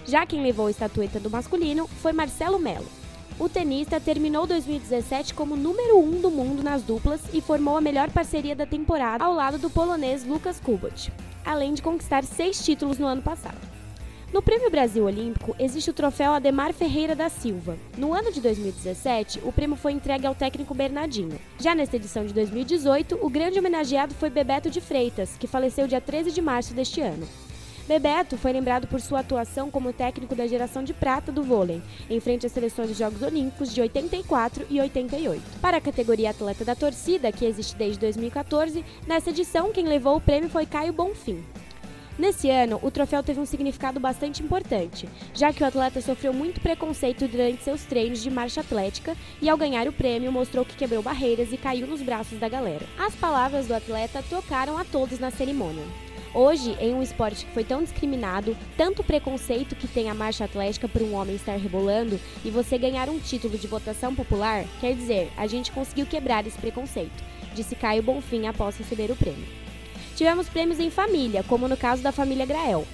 Já 0.06 0.25
quem 0.25 0.44
levou 0.44 0.68
a 0.68 0.72
estatueta 0.72 1.22
do 1.22 1.30
masculino 1.30 1.88
foi 1.88 2.12
Marcelo 2.12 2.60
Melo. 2.60 3.00
O 3.40 3.50
tenista 3.50 4.00
terminou 4.00 4.46
2017 4.46 5.34
como 5.34 5.56
número 5.56 5.98
1 5.98 6.04
um 6.04 6.22
do 6.22 6.30
mundo 6.30 6.62
nas 6.62 6.84
duplas 6.84 7.22
e 7.34 7.42
formou 7.42 7.78
a 7.78 7.82
melhor 7.82 8.12
parceria 8.12 8.56
da 8.56 8.66
temporada 8.66 9.24
ao 9.24 9.34
lado 9.34 9.58
do 9.58 9.70
polonês 9.70 10.24
Lucas 10.24 10.60
Kubot, 10.60 11.12
além 11.44 11.74
de 11.74 11.82
conquistar 11.82 12.24
seis 12.24 12.64
títulos 12.64 12.98
no 12.98 13.08
ano 13.08 13.22
passado. 13.22 13.58
No 14.32 14.42
Prêmio 14.42 14.72
Brasil 14.72 15.04
Olímpico 15.04 15.54
existe 15.60 15.90
o 15.90 15.94
troféu 15.94 16.32
Ademar 16.32 16.72
Ferreira 16.72 17.14
da 17.14 17.28
Silva. 17.28 17.78
No 17.98 18.14
ano 18.14 18.32
de 18.32 18.40
2017, 18.40 19.42
o 19.44 19.52
prêmio 19.52 19.76
foi 19.76 19.92
entregue 19.92 20.26
ao 20.26 20.34
técnico 20.34 20.74
Bernardinho. 20.74 21.38
Já 21.60 21.76
nesta 21.76 21.98
edição 21.98 22.26
de 22.26 22.34
2018, 22.34 23.20
o 23.22 23.30
grande 23.30 23.60
homenageado 23.60 24.14
foi 24.14 24.30
Bebeto 24.30 24.70
de 24.70 24.80
Freitas, 24.80 25.36
que 25.38 25.48
faleceu 25.48 25.86
dia 25.86 26.00
13 26.00 26.32
de 26.32 26.42
março 26.42 26.74
deste 26.74 27.02
ano. 27.02 27.28
Bebeto 27.91 28.38
foi 28.38 28.53
lembrado 28.53 28.88
por 28.88 29.01
sua 29.01 29.19
atuação 29.19 29.69
como 29.69 29.91
técnico 29.91 30.33
da 30.33 30.48
geração 30.48 30.81
de 30.81 30.93
prata 30.93 31.29
do 31.29 31.43
vôlei, 31.43 31.81
em 32.10 32.21
frente 32.21 32.45
às 32.45 32.53
seleções 32.53 32.88
de 32.88 32.93
Jogos 32.93 33.21
Olímpicos 33.21 33.74
de 33.74 33.81
84 33.81 34.65
e 34.69 34.79
88. 34.79 35.60
Para 35.60 35.75
a 35.75 35.81
categoria 35.81 36.29
Atleta 36.29 36.63
da 36.63 36.74
Torcida, 36.74 37.33
que 37.33 37.43
existe 37.43 37.75
desde 37.75 38.00
2014, 38.00 38.86
nessa 39.05 39.31
edição 39.31 39.74
quem 39.74 39.89
levou 39.89 40.15
o 40.15 40.21
prêmio 40.21 40.50
foi 40.50 40.65
Caio 40.65 40.93
Bonfim. 40.93 41.43
Nesse 42.17 42.50
ano, 42.50 42.79
o 42.81 42.89
troféu 42.89 43.21
teve 43.21 43.41
um 43.41 43.45
significado 43.45 44.00
bastante 44.00 44.41
importante, 44.41 45.10
já 45.33 45.51
que 45.51 45.62
o 45.62 45.67
atleta 45.67 46.00
sofreu 46.00 46.31
muito 46.31 46.62
preconceito 46.62 47.27
durante 47.27 47.62
seus 47.62 47.83
treinos 47.83 48.24
de 48.24 48.31
marcha 48.31 48.62
atlética 48.62 49.17
e, 49.41 49.50
ao 49.50 49.57
ganhar 49.57 49.86
o 49.89 49.91
prêmio, 49.91 50.31
mostrou 50.31 50.63
que 50.63 50.77
quebrou 50.77 51.03
barreiras 51.03 51.51
e 51.51 51.57
caiu 51.57 51.88
nos 51.88 52.01
braços 52.01 52.39
da 52.39 52.48
galera. 52.48 52.86
As 52.98 53.13
palavras 53.15 53.67
do 53.67 53.75
atleta 53.75 54.24
tocaram 54.29 54.77
a 54.77 54.86
todos 54.86 55.19
na 55.19 55.29
cerimônia. 55.29 56.11
Hoje, 56.34 56.78
em 56.80 56.94
um 56.94 57.04
esporte 57.04 57.46
que 57.46 57.52
foi 57.52 57.66
tão 57.66 57.84
discriminado, 57.84 58.56
tanto 58.78 59.04
preconceito 59.04 59.76
que 59.76 59.86
tem 59.86 60.10
a 60.10 60.14
marcha 60.14 60.46
atlética 60.46 60.88
por 60.88 61.02
um 61.02 61.14
homem 61.14 61.36
estar 61.36 61.58
rebolando 61.58 62.18
e 62.46 62.50
você 62.50 62.78
ganhar 62.78 63.10
um 63.10 63.20
título 63.20 63.58
de 63.58 63.68
votação 63.68 64.16
popular, 64.16 64.64
quer 64.80 64.96
dizer, 64.96 65.30
a 65.36 65.46
gente 65.46 65.74
conseguiu 65.74 66.06
quebrar 66.06 66.48
esse 66.48 66.58
preconceito, 66.58 67.22
disse 67.54 67.76
Caio 67.76 68.02
Bonfim 68.02 68.48
após 68.48 68.78
receber 68.78 69.12
o 69.12 69.16
prêmio. 69.16 69.46
Tivemos 70.16 70.48
prêmios 70.48 70.80
em 70.80 70.90
família, 70.90 71.44
como 71.44 71.68
no 71.68 71.76
caso 71.76 72.02
da 72.02 72.14
família 72.14 72.46
Grael. 72.46 72.88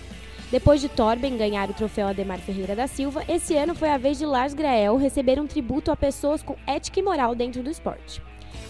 Depois 0.49 0.81
de 0.81 0.89
Torben 0.89 1.37
ganhar 1.37 1.69
o 1.69 1.73
troféu 1.73 2.07
Ademar 2.07 2.39
Ferreira 2.39 2.75
da 2.75 2.87
Silva, 2.87 3.23
esse 3.27 3.55
ano 3.55 3.75
foi 3.75 3.89
a 3.89 3.99
vez 3.99 4.17
de 4.17 4.25
Lars 4.25 4.55
Grael 4.55 4.97
receber 4.97 5.39
um 5.39 5.45
tributo 5.45 5.91
a 5.91 5.95
pessoas 5.95 6.41
com 6.41 6.55
ética 6.65 6.99
e 6.99 7.03
moral 7.03 7.35
dentro 7.35 7.61
do 7.61 7.69
esporte. 7.69 8.19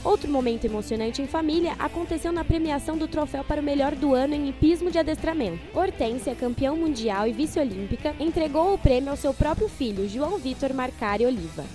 Outro 0.03 0.31
momento 0.31 0.65
emocionante 0.65 1.21
em 1.21 1.27
família 1.27 1.73
aconteceu 1.79 2.31
na 2.31 2.43
premiação 2.43 2.97
do 2.97 3.07
troféu 3.07 3.43
para 3.43 3.61
o 3.61 3.63
melhor 3.63 3.95
do 3.95 4.13
ano 4.13 4.33
em 4.33 4.49
hipismo 4.49 4.91
de 4.91 4.99
adestramento. 4.99 5.59
Hortência, 5.77 6.35
campeão 6.35 6.77
mundial 6.77 7.27
e 7.27 7.33
vice-olímpica, 7.33 8.15
entregou 8.19 8.73
o 8.73 8.77
prêmio 8.77 9.09
ao 9.09 9.17
seu 9.17 9.33
próprio 9.33 9.67
filho, 9.67 10.07
João 10.07 10.37
Vitor 10.37 10.73
Marcari 10.73 11.25
Oliva. 11.25 11.65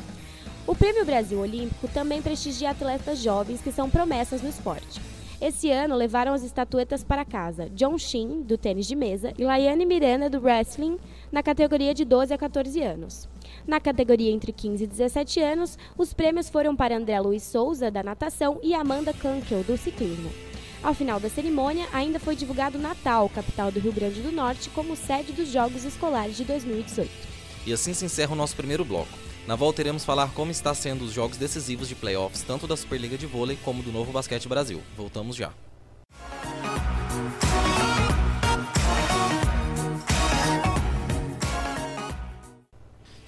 O 0.66 0.74
Prêmio 0.74 1.04
Brasil 1.04 1.40
Olímpico 1.40 1.88
também 1.88 2.22
prestigia 2.22 2.70
atletas 2.70 3.18
jovens 3.18 3.60
que 3.60 3.72
são 3.72 3.90
promessas 3.90 4.40
no 4.40 4.48
esporte. 4.48 5.00
Esse 5.40 5.72
ano 5.72 5.96
levaram 5.96 6.32
as 6.32 6.44
estatuetas 6.44 7.02
para 7.02 7.24
casa 7.24 7.68
John 7.70 7.98
Shin, 7.98 8.42
do 8.42 8.56
tênis 8.56 8.86
de 8.86 8.94
mesa, 8.94 9.32
e 9.36 9.42
Laiane 9.42 9.84
Miranda, 9.84 10.30
do 10.30 10.40
wrestling, 10.40 10.98
na 11.32 11.42
categoria 11.42 11.94
de 11.94 12.04
12 12.04 12.34
a 12.34 12.38
14 12.38 12.82
anos. 12.82 13.26
Na 13.66 13.80
categoria 13.80 14.30
entre 14.30 14.52
15 14.52 14.84
e 14.84 14.86
17 14.86 15.40
anos, 15.40 15.78
os 15.96 16.12
prêmios 16.12 16.50
foram 16.50 16.76
para 16.76 16.96
André 16.96 17.18
Luiz 17.18 17.42
Souza, 17.42 17.90
da 17.90 18.02
natação, 18.02 18.60
e 18.62 18.74
Amanda 18.74 19.14
Kunkel, 19.14 19.64
do 19.64 19.78
ciclismo. 19.78 20.30
Ao 20.82 20.92
final 20.92 21.18
da 21.18 21.30
cerimônia, 21.30 21.86
ainda 21.92 22.20
foi 22.20 22.36
divulgado 22.36 22.78
Natal, 22.78 23.28
capital 23.30 23.72
do 23.72 23.80
Rio 23.80 23.92
Grande 23.92 24.20
do 24.20 24.30
Norte, 24.30 24.68
como 24.70 24.94
sede 24.94 25.32
dos 25.32 25.48
Jogos 25.48 25.84
Escolares 25.84 26.36
de 26.36 26.44
2018. 26.44 27.10
E 27.64 27.72
assim 27.72 27.94
se 27.94 28.04
encerra 28.04 28.32
o 28.32 28.36
nosso 28.36 28.56
primeiro 28.56 28.84
bloco. 28.84 29.08
Na 29.46 29.56
volta 29.56 29.80
iremos 29.80 30.04
falar 30.04 30.32
como 30.34 30.50
está 30.50 30.74
sendo 30.74 31.04
os 31.04 31.12
jogos 31.12 31.36
decisivos 31.36 31.88
de 31.88 31.94
playoffs, 31.94 32.42
tanto 32.42 32.66
da 32.66 32.76
Superliga 32.76 33.16
de 33.16 33.26
Vôlei 33.26 33.56
como 33.64 33.82
do 33.82 33.92
Novo 33.92 34.12
Basquete 34.12 34.48
Brasil. 34.48 34.82
Voltamos 34.96 35.34
já. 35.34 35.52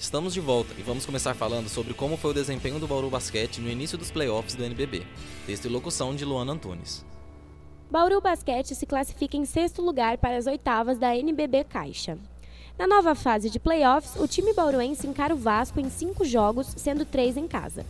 Estamos 0.04 0.34
de 0.34 0.40
volta 0.40 0.75
e 0.78 0.82
vamos 0.82 1.06
começar 1.06 1.32
falando 1.32 1.66
sobre 1.66 1.94
como 1.94 2.18
foi 2.18 2.32
o 2.32 2.34
desempenho 2.34 2.78
do 2.78 2.87
Bauru 2.87 3.08
Basquete 3.08 3.58
no 3.58 3.70
início 3.70 3.96
dos 3.96 4.11
playoffs 4.11 4.54
do 4.54 4.62
NBB. 4.62 5.02
Texto 5.46 5.64
e 5.64 5.68
locução 5.68 6.14
de 6.14 6.26
Luana 6.26 6.52
Antunes. 6.52 7.02
Bauru 7.90 8.20
Basquete 8.20 8.75
se 8.75 8.84
classifica 8.84 9.34
em 9.34 9.46
sexto 9.46 9.80
lugar 9.80 10.18
para 10.18 10.37
as 10.37 10.46
oitavas 10.46 10.99
da 10.99 11.16
NBB 11.16 11.64
Caixa. 11.64 12.18
Na 12.78 12.87
nova 12.87 13.14
fase 13.14 13.49
de 13.49 13.58
playoffs, 13.58 14.14
o 14.16 14.28
time 14.28 14.52
bauruense 14.52 15.06
encara 15.06 15.34
o 15.34 15.38
Vasco 15.38 15.80
em 15.80 15.88
cinco 15.88 16.23
jogos, 16.23 16.66
sendo 16.76 17.06
três 17.06 17.38
em 17.38 17.49
casa. 17.49 17.87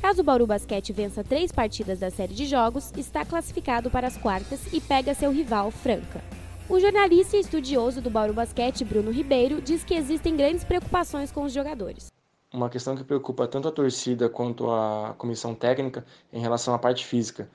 Caso 0.00 0.22
o 0.22 0.24
Bauru 0.24 0.46
Basquete 0.46 0.90
vença 0.90 1.22
três 1.22 1.52
partidas 1.52 1.98
da 1.98 2.10
série 2.10 2.32
de 2.32 2.46
jogos, 2.46 2.90
está 2.96 3.26
classificado 3.26 3.90
para 3.90 4.06
as 4.06 4.16
quartas 4.16 4.58
e 4.72 4.80
pega 4.80 5.12
seu 5.12 5.30
rival, 5.30 5.70
Franca. 5.70 6.24
O 6.68 6.78
jornalista 6.78 7.36
e 7.36 7.40
estudioso 7.40 8.00
do 8.00 8.08
Bauru 8.08 8.32
Basquete, 8.32 8.84
Bruno 8.84 9.10
Ribeiro, 9.10 9.60
diz 9.60 9.82
que 9.82 9.94
existem 9.94 10.36
grandes 10.36 10.62
preocupações 10.62 11.32
com 11.32 11.42
os 11.42 11.52
jogadores. 11.52 12.06
Uma 12.54 12.70
questão 12.70 12.96
que 12.96 13.02
preocupa 13.02 13.48
tanto 13.48 13.66
a 13.66 13.72
torcida 13.72 14.28
quanto 14.28 14.70
a 14.70 15.14
comissão 15.18 15.54
técnica 15.54 16.04
em 16.32 16.40
relação 16.40 16.72
à 16.72 16.78
parte 16.78 17.04
física. 17.04 17.50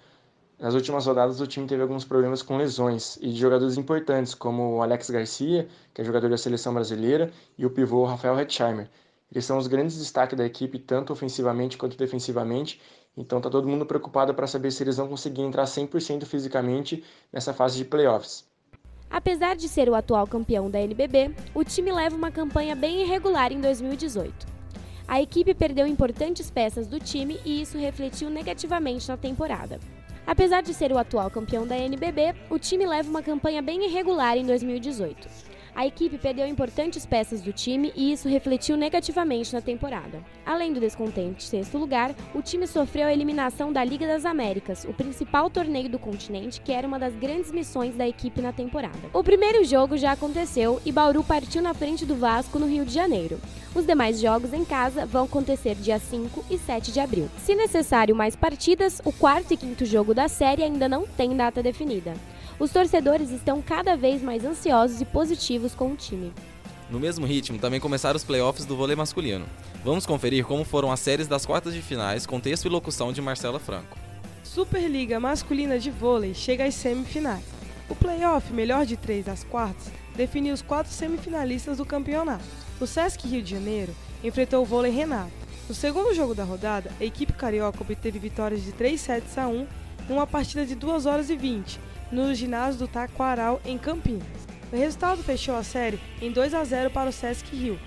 Nas 0.59 0.73
últimas 0.73 1.05
rodadas, 1.05 1.39
o 1.39 1.47
time 1.47 1.65
teve 1.65 1.81
alguns 1.81 2.03
problemas 2.03 2.41
com 2.41 2.57
lesões 2.57 3.17
e 3.21 3.29
de 3.29 3.39
jogadores 3.39 3.77
importantes, 3.77 4.35
como 4.35 4.75
o 4.75 4.81
Alex 4.81 5.09
Garcia, 5.09 5.67
que 5.93 6.01
é 6.01 6.03
jogador 6.03 6.29
da 6.29 6.37
seleção 6.37 6.73
brasileira, 6.73 7.31
e 7.57 7.65
o 7.65 7.69
pivô 7.69 8.03
Rafael 8.03 8.37
Hetzheimer. 8.37 8.89
Eles 9.31 9.45
são 9.45 9.57
os 9.57 9.67
grandes 9.67 9.97
destaques 9.97 10.37
da 10.37 10.45
equipe, 10.45 10.79
tanto 10.79 11.13
ofensivamente 11.13 11.77
quanto 11.77 11.97
defensivamente, 11.97 12.81
então 13.15 13.39
está 13.39 13.49
todo 13.49 13.67
mundo 13.67 13.85
preocupado 13.85 14.33
para 14.33 14.47
saber 14.47 14.71
se 14.71 14.83
eles 14.83 14.97
vão 14.97 15.07
conseguir 15.07 15.41
entrar 15.41 15.63
100% 15.63 16.25
fisicamente 16.25 17.03
nessa 17.31 17.53
fase 17.53 17.77
de 17.77 17.85
playoffs. 17.85 18.46
Apesar 19.09 19.55
de 19.55 19.67
ser 19.69 19.89
o 19.89 19.95
atual 19.95 20.27
campeão 20.27 20.69
da 20.69 20.79
NBB, 20.81 21.33
o 21.53 21.63
time 21.63 21.91
leva 21.91 22.15
uma 22.15 22.31
campanha 22.31 22.75
bem 22.75 23.01
irregular 23.01 23.51
em 23.51 23.61
2018. 23.61 24.47
A 25.07 25.21
equipe 25.21 25.53
perdeu 25.53 25.87
importantes 25.87 26.51
peças 26.51 26.85
do 26.85 26.99
time 26.99 27.39
e 27.45 27.61
isso 27.61 27.77
refletiu 27.77 28.29
negativamente 28.29 29.07
na 29.07 29.15
temporada. 29.15 29.79
Apesar 30.25 30.61
de 30.61 30.73
ser 30.73 30.91
o 30.91 30.97
atual 30.97 31.31
campeão 31.31 31.65
da 31.65 31.77
NBB, 31.77 32.35
o 32.49 32.59
time 32.59 32.85
leva 32.85 33.09
uma 33.09 33.23
campanha 33.23 33.61
bem 33.61 33.85
irregular 33.85 34.37
em 34.37 34.45
2018. 34.45 35.46
A 35.77 35.85
equipe 35.85 36.17
perdeu 36.17 36.47
importantes 36.47 37.05
peças 37.05 37.39
do 37.39 37.53
time 37.53 37.93
e 37.95 38.11
isso 38.11 38.27
refletiu 38.27 38.75
negativamente 38.75 39.53
na 39.53 39.61
temporada. 39.61 40.23
Além 40.43 40.73
do 40.73 40.79
descontente 40.79 41.43
sexto 41.43 41.77
lugar, 41.77 42.15
o 42.33 42.41
time 42.41 42.65
sofreu 42.65 43.05
a 43.05 43.13
eliminação 43.13 43.71
da 43.71 43.83
Liga 43.83 44.07
das 44.07 44.25
Américas, 44.25 44.85
o 44.85 44.93
principal 44.93 45.51
torneio 45.51 45.87
do 45.87 45.99
continente, 45.99 46.61
que 46.61 46.71
era 46.71 46.87
uma 46.87 46.97
das 46.97 47.13
grandes 47.13 47.51
missões 47.51 47.95
da 47.95 48.07
equipe 48.07 48.41
na 48.41 48.51
temporada. 48.51 48.97
O 49.13 49.23
primeiro 49.23 49.63
jogo 49.63 49.97
já 49.97 50.13
aconteceu 50.13 50.81
e 50.83 50.91
Bauru 50.91 51.23
partiu 51.23 51.61
na 51.61 51.75
frente 51.75 52.07
do 52.07 52.15
Vasco 52.15 52.57
no 52.57 52.65
Rio 52.65 52.83
de 52.83 52.95
Janeiro. 52.95 53.39
Os 53.75 53.85
demais 53.85 54.19
jogos 54.19 54.53
em 54.53 54.65
casa 54.65 55.05
vão 55.05 55.25
acontecer 55.25 55.75
dia 55.75 55.99
5 55.99 56.43
e 56.49 56.57
7 56.57 56.91
de 56.91 56.99
abril. 56.99 57.29
Se 57.37 57.53
necessário 57.53 58.15
mais 58.15 58.35
partidas, 58.35 58.99
o 59.05 59.13
quarto 59.13 59.53
e 59.53 59.57
quinto 59.57 59.85
jogo 59.85 60.15
da 60.15 60.27
série 60.27 60.63
ainda 60.63 60.89
não 60.89 61.05
tem 61.05 61.37
data 61.37 61.61
definida. 61.61 62.15
Os 62.59 62.71
torcedores 62.71 63.29
estão 63.29 63.61
cada 63.61 63.95
vez 63.95 64.23
mais 64.23 64.43
ansiosos 64.43 64.99
e 64.99 65.05
positivos 65.05 65.75
com 65.75 65.91
o 65.91 65.95
time. 65.95 66.33
No 66.89 66.99
mesmo 66.99 67.25
ritmo, 67.25 67.59
também 67.59 67.79
começaram 67.79 68.17
os 68.17 68.23
playoffs 68.23 68.65
do 68.65 68.75
vôlei 68.75 68.95
masculino. 68.95 69.45
Vamos 69.83 70.07
conferir 70.07 70.43
como 70.43 70.63
foram 70.63 70.91
as 70.91 70.99
séries 70.99 71.27
das 71.27 71.45
quartas 71.45 71.75
de 71.75 71.83
finais 71.83 72.25
com 72.25 72.39
texto 72.39 72.65
e 72.65 72.69
locução 72.69 73.13
de 73.13 73.21
Marcela 73.21 73.59
Franco. 73.59 73.95
Superliga 74.43 75.19
Masculina 75.19 75.77
de 75.77 75.91
Vôlei 75.91 76.33
chega 76.33 76.65
às 76.65 76.73
semifinais. 76.73 77.43
O 77.87 77.95
playoff 77.95 78.51
melhor 78.51 78.87
de 78.87 78.97
três 78.97 79.25
das 79.25 79.43
quartas 79.43 79.91
definiu 80.15 80.53
os 80.53 80.63
quatro 80.63 80.91
semifinalistas 80.91 81.77
do 81.77 81.85
campeonato. 81.85 82.43
O 82.81 82.87
Sesc 82.87 83.27
Rio 83.27 83.43
de 83.43 83.51
Janeiro 83.51 83.93
enfrentou 84.23 84.63
o 84.63 84.65
vôlei 84.65 84.91
Renato. 84.91 85.31
No 85.69 85.75
segundo 85.75 86.15
jogo 86.15 86.33
da 86.33 86.43
rodada, 86.43 86.91
a 86.99 87.03
equipe 87.03 87.33
carioca 87.33 87.81
obteve 87.81 88.17
vitórias 88.17 88.63
de 88.63 88.71
3 88.71 88.99
sets 88.99 89.37
a 89.37 89.47
1 89.47 89.67
numa 90.09 90.25
partida 90.25 90.65
de 90.65 90.73
2 90.73 91.05
horas 91.05 91.29
e 91.29 91.35
20, 91.35 91.79
no 92.11 92.33
ginásio 92.33 92.79
do 92.79 92.87
Taquaral, 92.87 93.61
em 93.65 93.77
Campinas. 93.77 94.47
O 94.71 94.75
resultado 94.75 95.23
fechou 95.23 95.55
a 95.55 95.63
série 95.63 95.99
em 96.21 96.31
2 96.31 96.53
a 96.53 96.63
0 96.63 96.89
para 96.89 97.09
o 97.09 97.13
Sesc 97.13 97.55
Rio, 97.55 97.79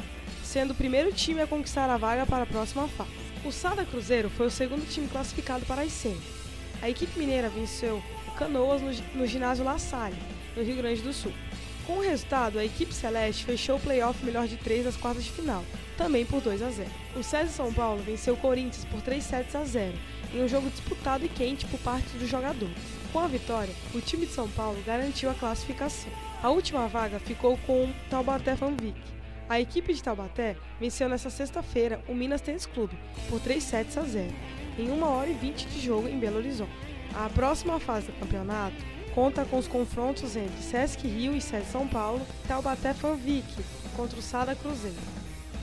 sendo 0.42 0.72
o 0.72 0.74
primeiro 0.74 1.12
time 1.12 1.42
a 1.42 1.46
conquistar 1.46 1.90
a 1.90 1.96
vaga 1.96 2.26
para 2.26 2.44
a 2.44 2.46
próxima 2.46 2.88
fase. 2.88 3.10
O 3.44 3.52
Sada 3.52 3.84
Cruzeiro 3.84 4.28
foi 4.30 4.46
o 4.46 4.50
segundo 4.50 4.88
time 4.88 5.08
classificado 5.08 5.64
para 5.66 5.82
as 5.82 5.92
semis. 5.92 6.22
A 6.82 6.88
equipe 6.88 7.18
mineira 7.18 7.48
venceu 7.48 8.02
o 8.28 8.30
Canoas 8.32 8.80
no, 8.80 9.20
no 9.20 9.26
ginásio 9.26 9.64
La 9.64 9.78
Salle, 9.78 10.16
no 10.56 10.62
Rio 10.62 10.76
Grande 10.76 11.02
do 11.02 11.12
Sul. 11.12 11.32
Com 11.86 11.98
o 11.98 12.02
resultado, 12.02 12.58
a 12.58 12.64
equipe 12.64 12.94
celeste 12.94 13.44
fechou 13.44 13.76
o 13.76 13.80
playoff 13.80 14.24
melhor 14.24 14.46
de 14.46 14.56
três 14.56 14.84
das 14.84 14.96
quartas 14.96 15.24
de 15.24 15.30
final, 15.30 15.64
também 15.96 16.24
por 16.24 16.40
2 16.40 16.62
a 16.62 16.70
0. 16.70 16.88
O 17.16 17.22
César 17.22 17.50
São 17.50 17.72
Paulo 17.72 18.02
venceu 18.02 18.34
o 18.34 18.36
Corinthians 18.36 18.84
por 18.84 19.02
3 19.02 19.22
sets 19.22 19.54
a 19.54 19.64
0, 19.64 19.92
em 20.34 20.42
um 20.42 20.48
jogo 20.48 20.70
disputado 20.70 21.24
e 21.24 21.28
quente 21.28 21.66
por 21.66 21.80
parte 21.80 22.08
dos 22.16 22.28
jogadores. 22.28 22.99
Com 23.12 23.18
a 23.18 23.26
vitória, 23.26 23.74
o 23.92 24.00
time 24.00 24.24
de 24.24 24.32
São 24.32 24.48
Paulo 24.48 24.80
garantiu 24.86 25.30
a 25.30 25.34
classificação. 25.34 26.12
A 26.40 26.48
última 26.48 26.86
vaga 26.86 27.18
ficou 27.18 27.58
com 27.66 27.86
o 27.86 27.94
Taubaté 28.08 28.54
Fanvic. 28.54 29.00
A 29.48 29.60
equipe 29.60 29.92
de 29.92 30.00
Taubaté 30.00 30.56
venceu 30.78 31.08
nesta 31.08 31.28
sexta-feira 31.28 32.00
o 32.06 32.14
Minas 32.14 32.40
Tênis 32.40 32.66
Clube 32.66 32.96
por 33.28 33.40
3 33.40 33.60
sets 33.60 33.98
a 33.98 34.02
0, 34.02 34.32
em 34.78 34.88
1 34.88 35.02
hora 35.02 35.28
e 35.28 35.34
20 35.34 35.66
de 35.66 35.80
jogo 35.80 36.06
em 36.06 36.20
Belo 36.20 36.36
Horizonte. 36.36 36.70
A 37.12 37.28
próxima 37.28 37.80
fase 37.80 38.06
do 38.06 38.12
campeonato 38.12 38.76
conta 39.12 39.44
com 39.44 39.58
os 39.58 39.66
confrontos 39.66 40.36
entre 40.36 40.62
Sesc 40.62 41.04
Rio 41.08 41.34
e 41.34 41.40
Sesc 41.40 41.66
São 41.72 41.88
Paulo 41.88 42.24
e 42.44 42.46
Taubaté 42.46 42.94
Fanvic 42.94 43.44
contra 43.96 44.16
o 44.16 44.22
Sada 44.22 44.54
Cruzeiro. 44.54 44.96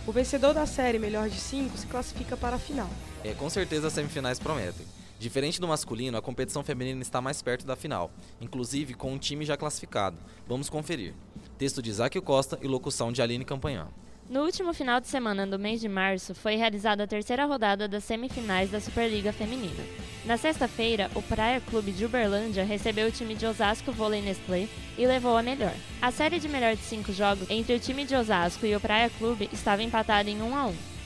O 0.06 0.12
vencedor 0.12 0.54
da 0.54 0.66
série 0.66 1.00
melhor 1.00 1.30
de 1.30 1.40
5 1.40 1.78
se 1.78 1.88
classifica 1.88 2.36
para 2.36 2.58
a 2.58 2.60
final. 2.60 2.90
É, 3.24 3.34
com 3.34 3.50
certeza 3.50 3.88
as 3.88 3.94
semifinais 3.94 4.38
prometem. 4.38 4.86
Diferente 5.20 5.60
do 5.60 5.68
masculino, 5.68 6.18
a 6.18 6.22
competição 6.22 6.64
feminina 6.64 7.02
está 7.02 7.20
mais 7.20 7.42
perto 7.42 7.66
da 7.66 7.76
final, 7.76 8.12
inclusive 8.40 8.94
com 8.94 9.14
um 9.14 9.18
time 9.18 9.44
já 9.44 9.58
classificado. 9.58 10.18
Vamos 10.48 10.70
conferir. 10.70 11.16
Texto 11.58 11.82
de 11.82 11.90
Isaac 11.90 12.22
Costa 12.22 12.60
e 12.62 12.68
locução 12.68 13.12
de 13.12 13.22
Aline 13.22 13.44
Campanhã. 13.44 13.88
No 14.30 14.42
último 14.42 14.74
final 14.74 15.00
de 15.00 15.08
semana 15.08 15.48
do 15.48 15.58
mês 15.58 15.80
de 15.80 15.88
março, 15.88 16.36
foi 16.36 16.56
realizada 16.56 17.06
a 17.06 17.08
terceira 17.08 17.46
rodada 17.46 17.88
das 17.88 18.04
semifinais 18.04 18.70
da 18.70 18.80
Superliga 18.80 19.32
Feminina. 19.32 19.84
Na 20.26 20.36
sexta-feira, 20.36 21.10
o 21.16 21.22
Praia 21.22 21.62
Clube 21.62 21.94
de 21.94 22.04
Uberlândia 22.04 22.66
recebeu 22.66 23.08
o 23.08 23.12
time 23.12 23.36
de 23.36 23.46
Osasco 23.46 23.92
Vôlei 23.92 24.22
Nestlé 24.22 24.68
e 24.98 25.08
levou 25.08 25.38
a 25.38 25.42
melhor. 25.42 25.74
A 26.02 26.12
série 26.12 26.40
de 26.40 26.50
melhor 26.50 26.76
de 26.76 26.82
cinco 26.82 27.14
jogos 27.14 27.50
entre 27.50 27.74
o 27.74 27.80
time 27.80 28.04
de 28.04 28.16
Osasco 28.16 28.66
e 28.66 28.76
o 28.76 28.82
Praia 28.82 29.10
Clube 29.10 29.50
estava 29.54 29.82
empatada 29.82 30.30
em 30.30 30.42
1 30.42 30.56
a 30.56 30.66
1. 30.68 30.97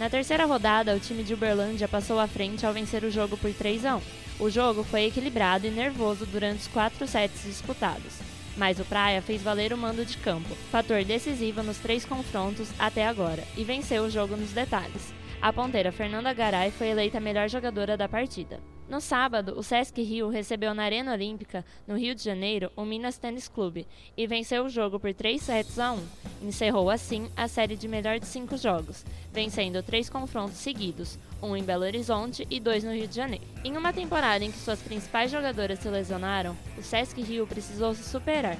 Na 0.00 0.08
terceira 0.08 0.46
rodada, 0.46 0.96
o 0.96 0.98
time 0.98 1.22
de 1.22 1.34
Uberlândia 1.34 1.86
passou 1.86 2.18
à 2.18 2.26
frente 2.26 2.64
ao 2.64 2.72
vencer 2.72 3.04
o 3.04 3.10
jogo 3.10 3.36
por 3.36 3.52
3 3.52 3.84
a 3.84 3.96
1. 3.96 4.00
O 4.38 4.48
jogo 4.48 4.82
foi 4.82 5.04
equilibrado 5.04 5.66
e 5.66 5.70
nervoso 5.70 6.24
durante 6.24 6.60
os 6.60 6.68
quatro 6.68 7.06
sets 7.06 7.42
disputados, 7.42 8.18
mas 8.56 8.80
o 8.80 8.84
Praia 8.86 9.20
fez 9.20 9.42
valer 9.42 9.74
o 9.74 9.76
mando 9.76 10.02
de 10.02 10.16
campo, 10.16 10.54
fator 10.72 11.04
decisivo 11.04 11.62
nos 11.62 11.76
três 11.76 12.06
confrontos 12.06 12.70
até 12.78 13.06
agora, 13.06 13.44
e 13.58 13.62
venceu 13.62 14.04
o 14.04 14.10
jogo 14.10 14.38
nos 14.38 14.52
detalhes. 14.52 15.12
A 15.42 15.52
ponteira 15.52 15.92
Fernanda 15.92 16.32
Garay 16.32 16.70
foi 16.70 16.88
eleita 16.88 17.18
a 17.18 17.20
melhor 17.20 17.50
jogadora 17.50 17.94
da 17.94 18.08
partida. 18.08 18.58
No 18.90 19.00
sábado, 19.00 19.54
o 19.56 19.62
Sesc 19.62 20.02
Rio 20.02 20.28
recebeu 20.28 20.74
na 20.74 20.82
Arena 20.82 21.12
Olímpica, 21.12 21.64
no 21.86 21.96
Rio 21.96 22.12
de 22.12 22.24
Janeiro, 22.24 22.72
o 22.74 22.84
Minas 22.84 23.16
Tênis 23.16 23.46
Clube 23.46 23.86
e 24.16 24.26
venceu 24.26 24.64
o 24.64 24.68
jogo 24.68 24.98
por 24.98 25.14
3 25.14 25.40
sets 25.40 25.78
a 25.78 25.92
1. 25.92 26.00
Encerrou 26.42 26.90
assim 26.90 27.30
a 27.36 27.46
série 27.46 27.76
de 27.76 27.86
melhor 27.86 28.18
de 28.18 28.26
cinco 28.26 28.56
jogos, 28.56 29.06
vencendo 29.32 29.80
três 29.80 30.10
confrontos 30.10 30.56
seguidos, 30.56 31.20
um 31.40 31.56
em 31.56 31.62
Belo 31.62 31.84
Horizonte 31.84 32.44
e 32.50 32.58
dois 32.58 32.82
no 32.82 32.92
Rio 32.92 33.06
de 33.06 33.14
Janeiro. 33.14 33.44
Em 33.64 33.76
uma 33.76 33.92
temporada 33.92 34.44
em 34.44 34.50
que 34.50 34.58
suas 34.58 34.82
principais 34.82 35.30
jogadoras 35.30 35.78
se 35.78 35.88
lesionaram, 35.88 36.56
o 36.76 36.82
Sesc 36.82 37.22
Rio 37.22 37.46
precisou 37.46 37.94
se 37.94 38.02
superar. 38.02 38.58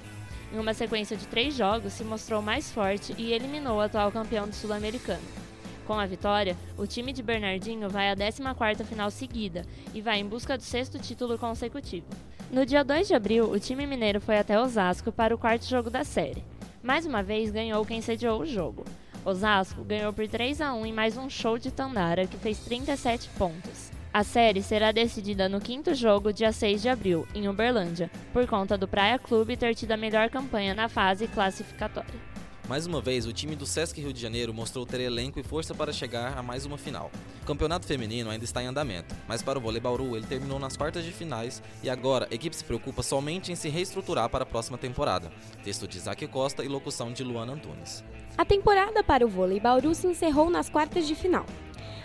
Em 0.55 0.61
uma 0.61 0.75
sequência 0.75 1.17
de 1.17 1.27
três 1.27 1.57
jogos, 1.57 1.93
se 1.93 2.05
mostrou 2.05 2.41
mais 2.41 2.71
forte 2.71 3.13
e 3.19 3.33
eliminou 3.33 3.79
o 3.79 3.81
atual 3.81 4.13
campeão 4.13 4.47
do 4.47 4.55
Sul-Americano. 4.55 5.50
Com 5.87 5.99
a 5.99 6.07
vitória, 6.07 6.57
o 6.77 6.87
time 6.87 7.13
de 7.13 7.23
Bernardinho 7.23 7.89
vai 7.89 8.11
à 8.11 8.17
14ª 8.17 8.85
final 8.85 9.11
seguida 9.11 9.65
e 9.93 10.01
vai 10.01 10.21
em 10.21 10.27
busca 10.27 10.57
do 10.57 10.63
sexto 10.63 10.99
título 10.99 11.37
consecutivo. 11.39 12.07
No 12.51 12.65
dia 12.65 12.85
2 12.85 13.09
de 13.09 13.15
abril, 13.15 13.51
o 13.51 13.59
time 13.59 13.87
mineiro 13.87 14.21
foi 14.21 14.39
até 14.39 14.61
Osasco 14.61 15.11
para 15.13 15.35
o 15.35 15.39
quarto 15.39 15.67
jogo 15.67 15.91
da 15.91 16.05
série. 16.05 16.45
Mais 16.83 17.05
uma 17.05 17.23
vez 17.23 17.51
ganhou 17.51 17.85
quem 17.85 18.01
sediou 18.01 18.41
o 18.41 18.47
jogo. 18.47 18.85
Osasco 19.25 19.85
ganhou 19.85 20.13
por 20.13 20.27
3 20.27 20.61
a 20.61 20.73
1 20.73 20.87
em 20.87 20.93
mais 20.93 21.17
um 21.17 21.29
show 21.29 21.59
de 21.59 21.71
Tandara, 21.71 22.27
que 22.27 22.39
fez 22.39 22.59
37 22.61 23.29
pontos. 23.37 23.91
A 24.13 24.25
série 24.25 24.63
será 24.63 24.91
decidida 24.91 25.49
no 25.49 25.61
quinto 25.61 25.95
jogo, 25.95 26.33
dia 26.33 26.51
6 26.51 26.83
de 26.83 26.89
abril, 26.89 27.29
em 27.35 27.49
Uberlândia, 27.49 28.11
por 28.33 28.47
conta 28.47 28.77
do 28.77 28.89
Praia 28.89 29.19
Clube 29.19 29.57
ter 29.57 29.75
tido 29.75 29.93
a 29.93 29.97
melhor 29.97 30.29
campanha 30.31 30.75
na 30.75 30.89
fase 30.89 31.29
classificatória. 31.29 32.30
Mais 32.71 32.87
uma 32.87 33.01
vez, 33.01 33.27
o 33.27 33.33
time 33.33 33.57
do 33.57 33.67
Sesc 33.67 34.01
Rio 34.01 34.13
de 34.13 34.21
Janeiro 34.21 34.55
mostrou 34.55 34.87
ter 34.87 35.01
elenco 35.01 35.41
e 35.41 35.43
força 35.43 35.75
para 35.75 35.93
chegar 35.93 36.39
a 36.39 36.41
mais 36.41 36.65
uma 36.65 36.79
final. 36.79 37.11
O 37.43 37.45
campeonato 37.45 37.85
feminino 37.85 38.31
ainda 38.31 38.45
está 38.45 38.63
em 38.63 38.67
andamento, 38.67 39.13
mas 39.27 39.43
para 39.43 39.59
o 39.59 39.61
vôlei 39.61 39.81
Bauru 39.81 40.17
ele 40.17 40.25
terminou 40.25 40.57
nas 40.57 40.77
quartas 40.77 41.05
de 41.05 41.11
finais 41.11 41.61
e 41.83 41.91
agora 41.91 42.29
a 42.31 42.35
equipe 42.37 42.55
se 42.55 42.63
preocupa 42.63 43.03
somente 43.03 43.51
em 43.51 43.57
se 43.57 43.69
reestruturar 43.69 44.29
para 44.29 44.45
a 44.45 44.47
próxima 44.47 44.79
temporada. 44.79 45.33
Texto 45.65 45.89
de 45.89 45.99
Isaac 45.99 46.25
Costa 46.29 46.63
e 46.63 46.69
locução 46.69 47.13
de 47.13 47.25
Luana 47.25 47.55
Antunes. 47.55 48.05
A 48.39 48.45
temporada 48.45 49.03
para 49.03 49.27
o 49.27 49.29
vôlei 49.29 49.59
Bauru 49.59 49.93
se 49.93 50.07
encerrou 50.07 50.49
nas 50.49 50.71
quartas 50.71 51.09
de 51.09 51.17
final. 51.17 51.47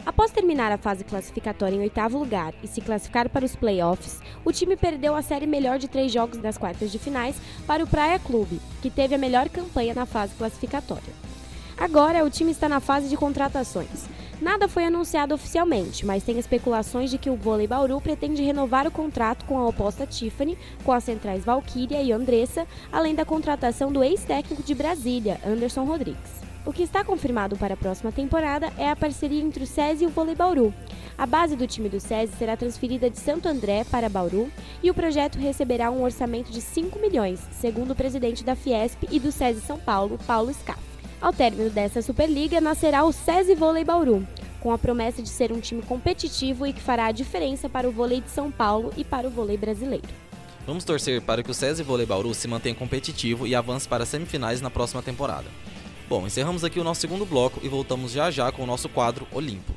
Após 0.05 0.29
terminar 0.29 0.71
a 0.71 0.77
fase 0.77 1.03
classificatória 1.03 1.75
em 1.75 1.79
oitavo 1.79 2.19
lugar 2.19 2.53
e 2.61 2.67
se 2.67 2.79
classificar 2.79 3.27
para 3.27 3.43
os 3.43 3.55
playoffs, 3.55 4.21
o 4.45 4.51
time 4.51 4.77
perdeu 4.77 5.15
a 5.15 5.21
série 5.23 5.47
melhor 5.47 5.79
de 5.79 5.87
três 5.87 6.11
jogos 6.11 6.37
das 6.37 6.59
quartas 6.59 6.91
de 6.91 6.99
finais 6.99 7.35
para 7.65 7.83
o 7.83 7.87
Praia 7.87 8.19
Clube, 8.19 8.61
que 8.83 8.91
teve 8.91 9.15
a 9.15 9.17
melhor 9.17 9.49
campanha 9.49 9.95
na 9.95 10.05
fase 10.05 10.35
classificatória. 10.35 11.25
Agora, 11.75 12.23
o 12.23 12.29
time 12.29 12.51
está 12.51 12.69
na 12.69 12.79
fase 12.79 13.09
de 13.09 13.17
contratações. 13.17 14.05
Nada 14.39 14.67
foi 14.67 14.85
anunciado 14.85 15.33
oficialmente, 15.33 16.05
mas 16.05 16.23
tem 16.23 16.37
especulações 16.37 17.09
de 17.09 17.17
que 17.17 17.29
o 17.29 17.35
vôlei 17.35 17.65
Bauru 17.65 17.99
pretende 17.99 18.43
renovar 18.43 18.85
o 18.85 18.91
contrato 18.91 19.43
com 19.45 19.57
a 19.57 19.65
oposta 19.65 20.05
Tiffany, 20.05 20.57
com 20.83 20.91
as 20.91 21.03
centrais 21.03 21.43
Valkyria 21.43 22.01
e 22.01 22.11
Andressa, 22.11 22.67
além 22.91 23.15
da 23.15 23.25
contratação 23.25 23.91
do 23.91 24.03
ex-técnico 24.03 24.61
de 24.61 24.75
Brasília, 24.75 25.39
Anderson 25.43 25.83
Rodrigues. 25.83 26.44
O 26.65 26.73
que 26.73 26.81
está 26.81 27.03
confirmado 27.03 27.55
para 27.55 27.75
a 27.75 27.77
próxima 27.77 28.11
temporada 28.11 28.73
é 28.75 28.89
a 28.89 28.95
parceria 28.95 29.39
entre 29.39 29.63
o 29.63 29.67
SESI 29.67 30.03
e 30.03 30.07
o 30.07 30.09
Vôlei 30.09 30.33
Bauru. 30.33 30.73
A 31.15 31.27
base 31.27 31.55
do 31.55 31.67
time 31.67 31.87
do 31.87 31.99
SESI 31.99 32.33
será 32.37 32.57
transferida 32.57 33.07
de 33.07 33.19
Santo 33.19 33.47
André 33.47 33.83
para 33.83 34.09
Bauru 34.09 34.51
e 34.81 34.89
o 34.89 34.93
projeto 34.93 35.37
receberá 35.37 35.91
um 35.91 36.01
orçamento 36.01 36.51
de 36.51 36.59
5 36.59 36.97
milhões, 36.97 37.39
segundo 37.51 37.91
o 37.91 37.95
presidente 37.95 38.43
da 38.43 38.55
Fiesp 38.55 39.03
e 39.11 39.19
do 39.19 39.31
SESI 39.31 39.61
São 39.61 39.77
Paulo, 39.77 40.17
Paulo 40.25 40.51
Scaff. 40.51 40.81
Ao 41.21 41.31
término 41.31 41.69
dessa 41.69 42.01
Superliga, 42.01 42.59
nascerá 42.59 43.03
o 43.03 43.11
SESI 43.11 43.53
Vôlei 43.53 43.83
Bauru, 43.83 44.27
com 44.59 44.71
a 44.71 44.77
promessa 44.77 45.21
de 45.21 45.29
ser 45.29 45.51
um 45.51 45.59
time 45.59 45.83
competitivo 45.83 46.65
e 46.65 46.73
que 46.73 46.81
fará 46.81 47.05
a 47.05 47.11
diferença 47.11 47.69
para 47.69 47.87
o 47.87 47.91
vôlei 47.91 48.21
de 48.21 48.31
São 48.31 48.49
Paulo 48.49 48.91
e 48.97 49.03
para 49.03 49.27
o 49.27 49.29
vôlei 49.29 49.55
brasileiro. 49.55 50.07
Vamos 50.65 50.83
torcer 50.83 51.21
para 51.21 51.43
que 51.43 51.51
o 51.51 51.53
SESI 51.53 51.83
Vôlei 51.83 52.07
Bauru 52.07 52.33
se 52.33 52.47
mantenha 52.47 52.73
competitivo 52.73 53.45
e 53.45 53.53
avance 53.53 53.87
para 53.87 54.01
as 54.01 54.09
semifinais 54.09 54.61
na 54.61 54.71
próxima 54.71 55.03
temporada. 55.03 55.45
Bom, 56.07 56.27
encerramos 56.27 56.63
aqui 56.63 56.79
o 56.79 56.83
nosso 56.83 57.01
segundo 57.01 57.25
bloco 57.25 57.59
e 57.63 57.67
voltamos 57.67 58.11
já 58.11 58.29
já 58.29 58.51
com 58.51 58.61
o 58.61 58.65
nosso 58.67 58.87
quadro 58.87 59.27
Olimpo. 59.31 59.73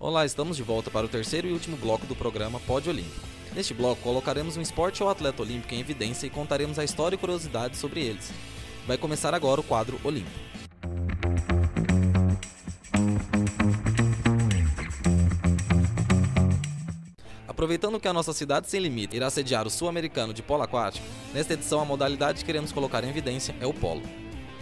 Olá, 0.00 0.24
estamos 0.24 0.56
de 0.56 0.62
volta 0.62 0.90
para 0.90 1.04
o 1.04 1.08
terceiro 1.10 1.46
e 1.46 1.52
último 1.52 1.76
bloco 1.76 2.06
do 2.06 2.16
programa 2.16 2.58
Pódio 2.60 2.90
Olímpico. 2.90 3.26
Neste 3.54 3.74
bloco, 3.74 4.00
colocaremos 4.00 4.56
um 4.56 4.62
esporte 4.62 5.02
ou 5.02 5.10
atleta 5.10 5.42
olímpico 5.42 5.74
em 5.74 5.80
evidência 5.80 6.26
e 6.26 6.30
contaremos 6.30 6.78
a 6.78 6.84
história 6.84 7.16
e 7.16 7.18
curiosidades 7.18 7.78
sobre 7.78 8.00
eles. 8.00 8.32
Vai 8.86 8.96
começar 8.96 9.34
agora 9.34 9.60
o 9.60 9.64
quadro 9.64 10.00
Olímpico. 10.04 10.57
Aproveitando 17.58 17.98
que 17.98 18.06
a 18.06 18.12
nossa 18.12 18.32
cidade 18.32 18.70
sem 18.70 18.78
limite 18.78 19.16
irá 19.16 19.28
sediar 19.28 19.66
o 19.66 19.70
sul-americano 19.70 20.32
de 20.32 20.44
polo 20.44 20.62
aquático, 20.62 21.04
nesta 21.34 21.54
edição 21.54 21.80
a 21.80 21.84
modalidade 21.84 22.38
que 22.38 22.44
queremos 22.44 22.70
colocar 22.70 23.02
em 23.02 23.08
evidência 23.08 23.52
é 23.60 23.66
o 23.66 23.74
polo. 23.74 24.02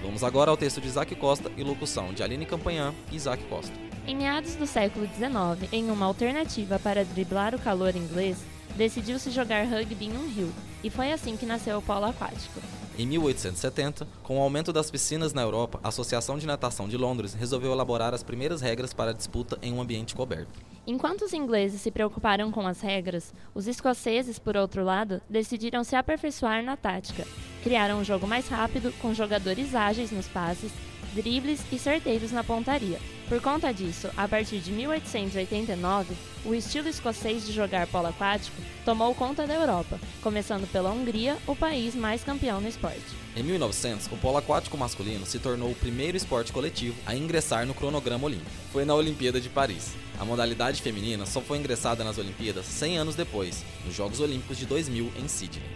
Vamos 0.00 0.24
agora 0.24 0.50
ao 0.50 0.56
texto 0.56 0.80
de 0.80 0.86
Isaac 0.86 1.14
Costa 1.16 1.52
e 1.58 1.62
locução 1.62 2.14
de 2.14 2.22
Aline 2.22 2.46
Campanhã 2.46 2.94
e 3.12 3.16
Isaac 3.16 3.44
Costa. 3.50 3.74
Em 4.06 4.16
meados 4.16 4.54
do 4.54 4.66
século 4.66 5.04
XIX, 5.08 5.70
em 5.70 5.90
uma 5.90 6.06
alternativa 6.06 6.78
para 6.78 7.04
driblar 7.04 7.54
o 7.54 7.58
calor 7.58 7.94
inglês, 7.94 8.38
decidiu-se 8.78 9.30
jogar 9.30 9.66
rugby 9.66 10.06
em 10.06 10.16
um 10.16 10.32
rio, 10.32 10.50
e 10.82 10.88
foi 10.88 11.12
assim 11.12 11.36
que 11.36 11.44
nasceu 11.44 11.76
o 11.76 11.82
polo 11.82 12.06
aquático. 12.06 12.62
Em 12.98 13.06
1870, 13.06 14.08
com 14.22 14.38
o 14.38 14.40
aumento 14.40 14.72
das 14.72 14.90
piscinas 14.90 15.34
na 15.34 15.42
Europa, 15.42 15.78
a 15.84 15.88
Associação 15.88 16.38
de 16.38 16.46
Natação 16.46 16.88
de 16.88 16.96
Londres 16.96 17.34
resolveu 17.34 17.72
elaborar 17.72 18.14
as 18.14 18.22
primeiras 18.22 18.62
regras 18.62 18.94
para 18.94 19.10
a 19.10 19.14
disputa 19.14 19.58
em 19.60 19.70
um 19.70 19.82
ambiente 19.82 20.14
coberto. 20.14 20.75
Enquanto 20.86 21.22
os 21.22 21.32
ingleses 21.32 21.80
se 21.80 21.90
preocuparam 21.90 22.52
com 22.52 22.64
as 22.64 22.80
regras, 22.80 23.34
os 23.52 23.66
escoceses, 23.66 24.38
por 24.38 24.56
outro 24.56 24.84
lado, 24.84 25.20
decidiram 25.28 25.82
se 25.82 25.96
aperfeiçoar 25.96 26.62
na 26.62 26.76
tática. 26.76 27.26
Criaram 27.64 27.98
um 27.98 28.04
jogo 28.04 28.26
mais 28.26 28.46
rápido, 28.46 28.92
com 29.00 29.12
jogadores 29.12 29.74
ágeis 29.74 30.12
nos 30.12 30.28
passes, 30.28 30.70
dribles 31.12 31.60
e 31.72 31.78
certeiros 31.78 32.30
na 32.30 32.44
pontaria. 32.44 33.00
Por 33.28 33.40
conta 33.40 33.74
disso, 33.74 34.08
a 34.16 34.28
partir 34.28 34.60
de 34.60 34.70
1889, 34.70 36.14
o 36.44 36.54
estilo 36.54 36.88
escocês 36.88 37.44
de 37.44 37.52
jogar 37.52 37.88
polo 37.88 38.06
aquático 38.06 38.56
tomou 38.84 39.12
conta 39.16 39.48
da 39.48 39.54
Europa, 39.54 39.98
começando 40.22 40.70
pela 40.70 40.92
Hungria, 40.92 41.36
o 41.44 41.56
país 41.56 41.92
mais 41.96 42.22
campeão 42.22 42.60
no 42.60 42.68
esporte. 42.68 43.02
Em 43.34 43.42
1900, 43.42 44.06
o 44.12 44.16
polo 44.18 44.36
aquático 44.36 44.78
masculino 44.78 45.26
se 45.26 45.40
tornou 45.40 45.72
o 45.72 45.74
primeiro 45.74 46.16
esporte 46.16 46.52
coletivo 46.52 46.96
a 47.04 47.16
ingressar 47.16 47.66
no 47.66 47.74
cronograma 47.74 48.26
olímpico. 48.26 48.50
Foi 48.72 48.84
na 48.84 48.94
Olimpíada 48.94 49.40
de 49.40 49.48
Paris. 49.48 49.96
A 50.20 50.24
modalidade 50.24 50.80
feminina 50.80 51.26
só 51.26 51.40
foi 51.40 51.58
ingressada 51.58 52.04
nas 52.04 52.18
Olimpíadas 52.18 52.64
100 52.66 52.98
anos 52.98 53.16
depois, 53.16 53.64
nos 53.84 53.96
Jogos 53.96 54.20
Olímpicos 54.20 54.56
de 54.56 54.66
2000 54.66 55.12
em 55.18 55.26
Sydney. 55.26 55.68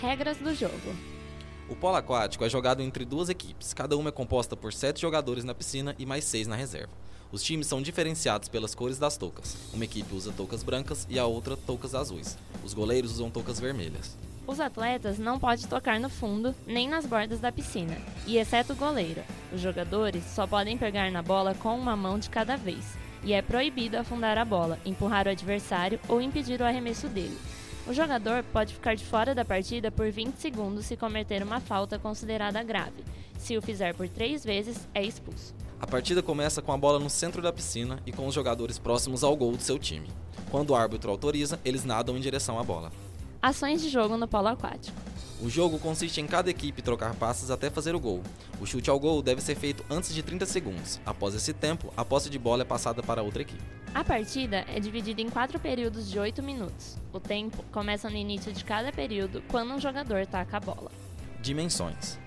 Regras 0.00 0.38
do 0.38 0.54
jogo. 0.54 1.13
O 1.66 1.74
polo 1.74 1.96
aquático 1.96 2.44
é 2.44 2.48
jogado 2.48 2.82
entre 2.82 3.06
duas 3.06 3.30
equipes, 3.30 3.72
cada 3.72 3.96
uma 3.96 4.10
é 4.10 4.12
composta 4.12 4.54
por 4.54 4.72
sete 4.72 5.00
jogadores 5.00 5.44
na 5.44 5.54
piscina 5.54 5.94
e 5.98 6.04
mais 6.04 6.24
seis 6.24 6.46
na 6.46 6.54
reserva. 6.54 6.92
Os 7.32 7.42
times 7.42 7.66
são 7.66 7.80
diferenciados 7.80 8.50
pelas 8.50 8.74
cores 8.74 8.98
das 8.98 9.16
toucas. 9.16 9.56
Uma 9.72 9.84
equipe 9.84 10.14
usa 10.14 10.30
toucas 10.30 10.62
brancas 10.62 11.06
e 11.08 11.18
a 11.18 11.24
outra 11.24 11.56
toucas 11.56 11.94
azuis. 11.94 12.36
Os 12.62 12.74
goleiros 12.74 13.12
usam 13.12 13.30
toucas 13.30 13.58
vermelhas. 13.58 14.14
Os 14.46 14.60
atletas 14.60 15.18
não 15.18 15.40
podem 15.40 15.66
tocar 15.66 15.98
no 15.98 16.10
fundo 16.10 16.54
nem 16.66 16.86
nas 16.86 17.06
bordas 17.06 17.40
da 17.40 17.50
piscina, 17.50 17.96
e 18.26 18.36
exceto 18.36 18.74
o 18.74 18.76
goleiro, 18.76 19.22
os 19.50 19.60
jogadores 19.60 20.22
só 20.34 20.46
podem 20.46 20.76
pegar 20.76 21.10
na 21.10 21.22
bola 21.22 21.54
com 21.54 21.74
uma 21.74 21.96
mão 21.96 22.18
de 22.18 22.28
cada 22.28 22.54
vez, 22.54 22.84
e 23.22 23.32
é 23.32 23.40
proibido 23.40 23.96
afundar 23.96 24.36
a 24.36 24.44
bola, 24.44 24.78
empurrar 24.84 25.26
o 25.26 25.30
adversário 25.30 25.98
ou 26.08 26.20
impedir 26.20 26.60
o 26.60 26.64
arremesso 26.64 27.08
dele. 27.08 27.38
O 27.86 27.92
jogador 27.92 28.42
pode 28.44 28.72
ficar 28.72 28.94
de 28.94 29.04
fora 29.04 29.34
da 29.34 29.44
partida 29.44 29.90
por 29.90 30.10
20 30.10 30.36
segundos 30.36 30.86
se 30.86 30.96
cometer 30.96 31.42
uma 31.42 31.60
falta 31.60 31.98
considerada 31.98 32.62
grave. 32.62 33.04
Se 33.38 33.58
o 33.58 33.62
fizer 33.62 33.94
por 33.94 34.08
três 34.08 34.42
vezes, 34.42 34.88
é 34.94 35.04
expulso. 35.04 35.54
A 35.78 35.86
partida 35.86 36.22
começa 36.22 36.62
com 36.62 36.72
a 36.72 36.78
bola 36.78 36.98
no 36.98 37.10
centro 37.10 37.42
da 37.42 37.52
piscina 37.52 38.00
e 38.06 38.12
com 38.12 38.26
os 38.26 38.34
jogadores 38.34 38.78
próximos 38.78 39.22
ao 39.22 39.36
gol 39.36 39.52
do 39.52 39.62
seu 39.62 39.78
time. 39.78 40.08
Quando 40.50 40.70
o 40.70 40.74
árbitro 40.74 41.10
autoriza, 41.10 41.60
eles 41.62 41.84
nadam 41.84 42.16
em 42.16 42.20
direção 42.20 42.58
à 42.58 42.62
bola. 42.62 42.90
Ações 43.42 43.82
de 43.82 43.90
jogo 43.90 44.16
no 44.16 44.26
polo 44.26 44.48
aquático. 44.48 44.96
O 45.42 45.50
jogo 45.50 45.78
consiste 45.78 46.22
em 46.22 46.26
cada 46.26 46.48
equipe 46.48 46.80
trocar 46.80 47.14
passes 47.16 47.50
até 47.50 47.68
fazer 47.68 47.94
o 47.94 48.00
gol. 48.00 48.22
O 48.62 48.64
chute 48.64 48.88
ao 48.88 48.98
gol 48.98 49.20
deve 49.20 49.42
ser 49.42 49.56
feito 49.56 49.84
antes 49.90 50.14
de 50.14 50.22
30 50.22 50.46
segundos. 50.46 51.00
Após 51.04 51.34
esse 51.34 51.52
tempo, 51.52 51.92
a 51.94 52.02
posse 52.02 52.30
de 52.30 52.38
bola 52.38 52.62
é 52.62 52.64
passada 52.64 53.02
para 53.02 53.22
outra 53.22 53.42
equipe. 53.42 53.83
A 53.94 54.02
partida 54.02 54.64
é 54.66 54.80
dividida 54.80 55.22
em 55.22 55.30
quatro 55.30 55.56
períodos 55.60 56.10
de 56.10 56.18
8 56.18 56.42
minutos. 56.42 56.98
O 57.12 57.20
tempo 57.20 57.64
começa 57.70 58.10
no 58.10 58.16
início 58.16 58.52
de 58.52 58.64
cada 58.64 58.90
período, 58.90 59.40
quando 59.46 59.72
um 59.72 59.78
jogador 59.78 60.26
taca 60.26 60.56
a 60.56 60.60
bola. 60.60 60.90
Dimensões: 61.40 62.18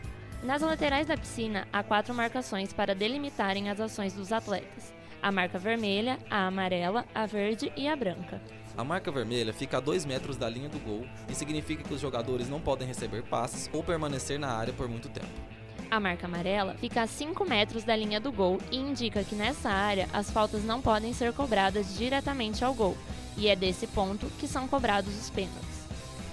Nas 0.42 0.62
laterais 0.62 1.08
da 1.08 1.18
piscina, 1.18 1.68
há 1.74 1.84
quatro 1.84 2.14
marcações 2.14 2.72
para 2.72 2.96
delimitarem 2.96 3.70
as 3.70 3.82
ações 3.82 4.14
dos 4.14 4.32
atletas: 4.32 4.94
a 5.22 5.30
marca 5.30 5.60
vermelha, 5.60 6.18
a 6.30 6.48
amarela, 6.48 7.04
a 7.14 7.26
verde 7.26 7.70
e 7.76 7.86
a 7.86 7.98
branca. 7.98 8.42
A 8.78 8.84
marca 8.86 9.12
vermelha 9.12 9.52
fica 9.52 9.76
a 9.76 9.82
2 9.82 10.06
metros 10.06 10.38
da 10.38 10.48
linha 10.48 10.70
do 10.70 10.80
gol 10.80 11.06
e 11.28 11.36
significa 11.36 11.84
que 11.84 11.94
os 11.94 12.00
jogadores 12.00 12.48
não 12.48 12.62
podem 12.62 12.88
receber 12.88 13.24
passes 13.24 13.70
ou 13.74 13.84
permanecer 13.84 14.40
na 14.40 14.54
área 14.54 14.72
por 14.72 14.88
muito 14.88 15.10
tempo. 15.10 15.57
A 15.90 16.00
marca 16.02 16.28
amarela 16.28 16.76
fica 16.76 17.02
a 17.02 17.08
5 17.08 17.46
metros 17.46 17.84
da 17.86 17.96
linha 17.96 18.20
do 18.20 18.32
gol 18.32 18.60
e 18.70 18.78
indica 18.78 19.24
que 19.24 19.36
nessa 19.36 19.70
área 19.70 20.08
as 20.12 20.30
faltas 20.30 20.64
não 20.64 20.82
podem 20.82 21.14
ser 21.14 21.32
cobradas 21.32 21.98
diretamente 21.98 22.64
ao 22.64 22.74
gol, 22.74 22.98
e 23.38 23.48
é 23.48 23.56
desse 23.56 23.88
ponto 23.88 24.26
que 24.38 24.48
são 24.48 24.68
cobrados 24.68 25.18
os 25.18 25.30
pênaltis. 25.30 25.88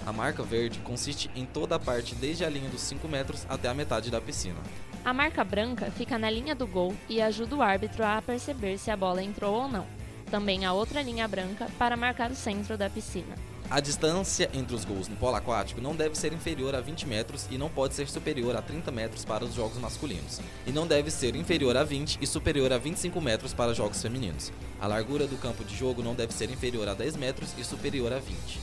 A 0.05 0.11
marca 0.11 0.43
verde 0.43 0.79
consiste 0.79 1.31
em 1.35 1.45
toda 1.45 1.75
a 1.75 1.79
parte 1.79 2.13
desde 2.15 2.43
a 2.43 2.49
linha 2.49 2.69
dos 2.69 2.81
5 2.81 3.07
metros 3.07 3.45
até 3.49 3.69
a 3.69 3.73
metade 3.73 4.11
da 4.11 4.19
piscina. 4.19 4.59
A 5.05 5.13
marca 5.13 5.43
branca 5.43 5.89
fica 5.89 6.17
na 6.17 6.29
linha 6.29 6.53
do 6.53 6.67
gol 6.67 6.93
e 7.07 7.21
ajuda 7.21 7.55
o 7.55 7.61
árbitro 7.61 8.03
a 8.03 8.21
perceber 8.21 8.77
se 8.77 8.91
a 8.91 8.97
bola 8.97 9.23
entrou 9.23 9.55
ou 9.63 9.67
não. 9.67 9.85
Também 10.29 10.65
há 10.65 10.73
outra 10.73 11.01
linha 11.01 11.27
branca 11.27 11.67
para 11.77 11.95
marcar 11.95 12.31
o 12.31 12.35
centro 12.35 12.77
da 12.77 12.89
piscina. 12.89 13.35
A 13.69 13.79
distância 13.79 14.49
entre 14.53 14.75
os 14.75 14.85
gols 14.85 15.07
no 15.07 15.15
polo 15.15 15.35
aquático 15.35 15.81
não 15.81 15.95
deve 15.95 16.15
ser 16.15 16.31
inferior 16.33 16.75
a 16.75 16.81
20 16.81 17.07
metros 17.07 17.47
e 17.49 17.57
não 17.57 17.67
pode 17.67 17.95
ser 17.95 18.07
superior 18.07 18.55
a 18.55 18.61
30 18.61 18.91
metros 18.91 19.25
para 19.25 19.43
os 19.43 19.55
jogos 19.55 19.79
masculinos. 19.79 20.39
E 20.67 20.71
não 20.71 20.85
deve 20.85 21.09
ser 21.09 21.35
inferior 21.35 21.75
a 21.75 21.83
20 21.83 22.19
e 22.21 22.27
superior 22.27 22.71
a 22.71 22.77
25 22.77 23.19
metros 23.19 23.53
para 23.53 23.71
os 23.71 23.77
jogos 23.77 24.01
femininos. 24.01 24.51
A 24.79 24.85
largura 24.85 25.25
do 25.25 25.37
campo 25.37 25.63
de 25.63 25.75
jogo 25.75 26.03
não 26.03 26.13
deve 26.13 26.31
ser 26.31 26.51
inferior 26.51 26.87
a 26.87 26.93
10 26.93 27.15
metros 27.15 27.55
e 27.57 27.63
superior 27.63 28.13
a 28.13 28.19
20. 28.19 28.59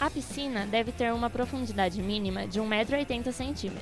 A 0.00 0.08
piscina 0.08 0.66
deve 0.66 0.90
ter 0.90 1.12
uma 1.12 1.28
profundidade 1.28 2.00
mínima 2.00 2.46
de 2.46 2.58
1,80m. 2.60 3.72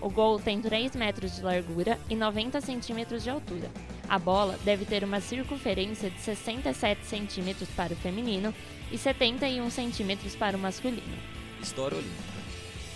O 0.00 0.10
gol 0.10 0.38
tem 0.38 0.60
3 0.60 0.94
metros 0.94 1.34
de 1.34 1.42
largura 1.42 1.98
e 2.08 2.14
90 2.14 2.60
centímetros 2.60 3.24
de 3.24 3.30
altura. 3.30 3.70
A 4.08 4.18
bola 4.18 4.58
deve 4.64 4.84
ter 4.84 5.02
uma 5.02 5.20
circunferência 5.20 6.10
de 6.10 6.20
67 6.20 7.06
centímetros 7.06 7.68
para 7.70 7.92
o 7.92 7.96
feminino 7.96 8.54
e 8.92 8.98
71 8.98 9.70
centímetros 9.70 10.34
para 10.36 10.56
o 10.56 10.60
masculino. 10.60 11.18
História 11.62 11.96
Olímpica. 11.96 12.34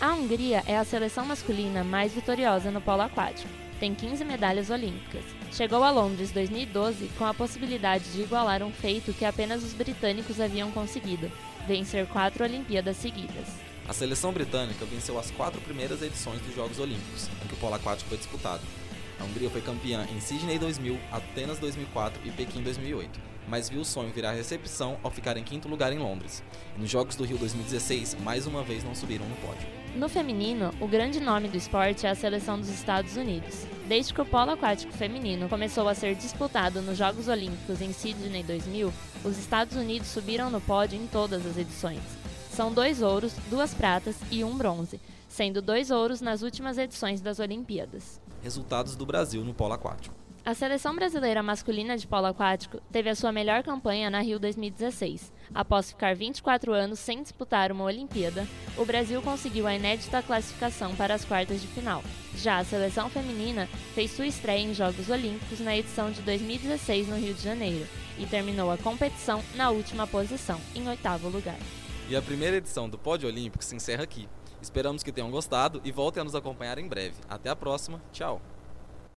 A 0.01 0.14
Hungria 0.14 0.62
é 0.66 0.79
a 0.79 0.85
seleção 0.85 1.25
masculina 1.25 1.83
mais 1.83 2.12
vitoriosa 2.12 2.71
no 2.71 2.81
polo 2.81 3.03
aquático. 3.03 3.49
Tem 3.81 3.94
15 3.94 4.25
medalhas 4.25 4.71
olímpicas. 4.71 5.25
Chegou 5.53 5.83
a 5.83 5.90
Londres 5.90 6.31
2012 6.31 7.11
com 7.16 7.25
a 7.25 7.35
possibilidade 7.35 8.05
de 8.12 8.23
igualar 8.23 8.62
um 8.62 8.73
feito 8.73 9.12
que 9.12 9.25
apenas 9.25 9.62
os 9.62 9.73
britânicos 9.73 10.40
haviam 10.40 10.71
conseguido: 10.71 11.31
vencer 11.66 12.07
quatro 12.07 12.44
Olimpíadas 12.44 12.97
seguidas. 12.97 13.47
A 13.88 13.92
seleção 13.92 14.33
britânica 14.33 14.85
venceu 14.85 15.18
as 15.18 15.31
quatro 15.31 15.61
primeiras 15.62 16.03
edições 16.03 16.40
dos 16.42 16.55
Jogos 16.55 16.79
Olímpicos, 16.79 17.29
em 17.42 17.49
que 17.49 17.55
o 17.55 17.57
polo 17.57 17.75
aquático 17.75 18.09
foi 18.09 18.18
disputado. 18.18 18.62
A 19.20 19.24
Hungria 19.24 19.50
foi 19.50 19.61
campeã 19.61 20.07
em 20.14 20.20
Sydney 20.20 20.59
2000, 20.59 20.96
Atenas 21.11 21.59
2004 21.59 22.20
e 22.24 22.31
Pequim 22.31 22.62
2008, 22.62 23.20
mas 23.48 23.68
viu 23.68 23.81
o 23.81 23.85
sonho 23.85 24.12
virar 24.12 24.33
recepção 24.33 24.96
ao 25.02 25.11
ficar 25.11 25.37
em 25.37 25.42
quinto 25.42 25.68
lugar 25.68 25.92
em 25.92 25.98
Londres. 25.98 26.42
E 26.76 26.81
nos 26.81 26.88
Jogos 26.88 27.16
do 27.16 27.24
Rio 27.24 27.37
2016, 27.37 28.16
mais 28.22 28.46
uma 28.46 28.62
vez 28.62 28.85
não 28.85 28.94
subiram 28.94 29.26
no 29.26 29.35
pódio. 29.37 29.66
No 29.96 30.09
feminino, 30.09 30.70
o 30.81 30.87
grande 30.87 31.18
nome 31.18 31.48
do 31.48 31.57
esporte 31.57 32.07
é 32.07 32.11
a 32.11 32.14
seleção 32.14 32.61
dos 32.61 32.68
Estados 32.68 33.16
Unidos. 33.16 33.66
Desde 33.88 34.14
que 34.14 34.20
o 34.20 34.26
polo 34.26 34.52
aquático 34.52 34.92
feminino 34.92 35.48
começou 35.48 35.88
a 35.88 35.94
ser 35.94 36.14
disputado 36.14 36.81
nos 36.81 36.96
Jogos 36.96 37.26
Olímpicos 37.26 37.81
em 37.81 37.92
Sydney 37.92 38.44
2000, 38.44 38.92
os 39.24 39.37
Estados 39.37 39.76
Unidos 39.76 40.09
subiram 40.09 40.50
no 40.50 40.61
pódio 40.61 41.00
em 41.00 41.09
todas 41.09 41.44
as 41.44 41.57
edições. 41.57 42.02
São 42.52 42.72
dois 42.72 43.02
ouros, 43.02 43.35
duas 43.50 43.74
pratas 43.74 44.16
e 44.31 44.44
um 44.44 44.57
bronze, 44.57 45.00
sendo 45.28 45.61
dois 45.61 45.90
ouros 45.90 46.20
nas 46.20 46.42
últimas 46.42 46.78
edições 46.78 47.20
das 47.20 47.40
Olimpíadas. 47.40 48.20
Resultados 48.42 48.96
do 48.96 49.05
Brasil 49.05 49.44
no 49.44 49.53
polo 49.53 49.74
aquático. 49.74 50.14
A 50.48 50.55
seleção 50.55 50.94
brasileira 50.94 51.42
masculina 51.42 51.94
de 51.94 52.07
polo 52.07 52.24
aquático 52.24 52.81
teve 52.90 53.11
a 53.11 53.14
sua 53.14 53.31
melhor 53.31 53.62
campanha 53.62 54.09
na 54.09 54.20
Rio 54.20 54.38
2016. 54.38 55.31
Após 55.55 55.90
ficar 55.90 56.16
24 56.16 56.72
anos 56.72 56.98
sem 56.98 57.22
disputar 57.22 57.70
uma 57.70 57.85
Olimpíada, 57.85 58.48
o 58.77 58.85
Brasil 58.85 59.20
conseguiu 59.20 59.66
a 59.66 59.74
inédita 59.74 60.22
classificação 60.22 60.96
para 60.96 61.12
as 61.12 61.22
quartas 61.22 61.61
de 61.61 61.66
final. 61.66 62.03
Já 62.35 62.59
a 62.59 62.64
seleção 62.64 63.11
feminina 63.11 63.68
fez 63.94 64.12
sua 64.12 64.27
estreia 64.27 64.64
em 64.64 64.72
Jogos 64.72 65.11
Olímpicos 65.11 65.61
na 65.61 65.77
edição 65.77 66.11
de 66.11 66.22
2016 66.22 67.09
no 67.09 67.16
Rio 67.16 67.35
de 67.35 67.42
Janeiro 67.42 67.87
e 68.18 68.24
terminou 68.24 68.70
a 68.70 68.79
competição 68.79 69.42
na 69.55 69.68
última 69.68 70.07
posição, 70.07 70.59
em 70.74 70.88
oitavo 70.88 71.29
lugar. 71.29 71.59
E 72.09 72.16
a 72.16 72.22
primeira 72.22 72.57
edição 72.57 72.88
do 72.88 72.96
Pódio 72.96 73.29
Olímpico 73.29 73.62
se 73.62 73.77
encerra 73.77 74.05
aqui. 74.05 74.27
Esperamos 74.61 75.03
que 75.03 75.12
tenham 75.12 75.31
gostado 75.31 75.81
e 75.85 75.92
voltem 75.92 76.21
a 76.21 76.25
nos 76.25 76.35
acompanhar 76.35 76.79
em 76.79 76.88
breve. 76.88 77.16
Até 77.29 77.51
a 77.51 77.57
próxima. 77.57 78.01
Tchau! 78.12 78.40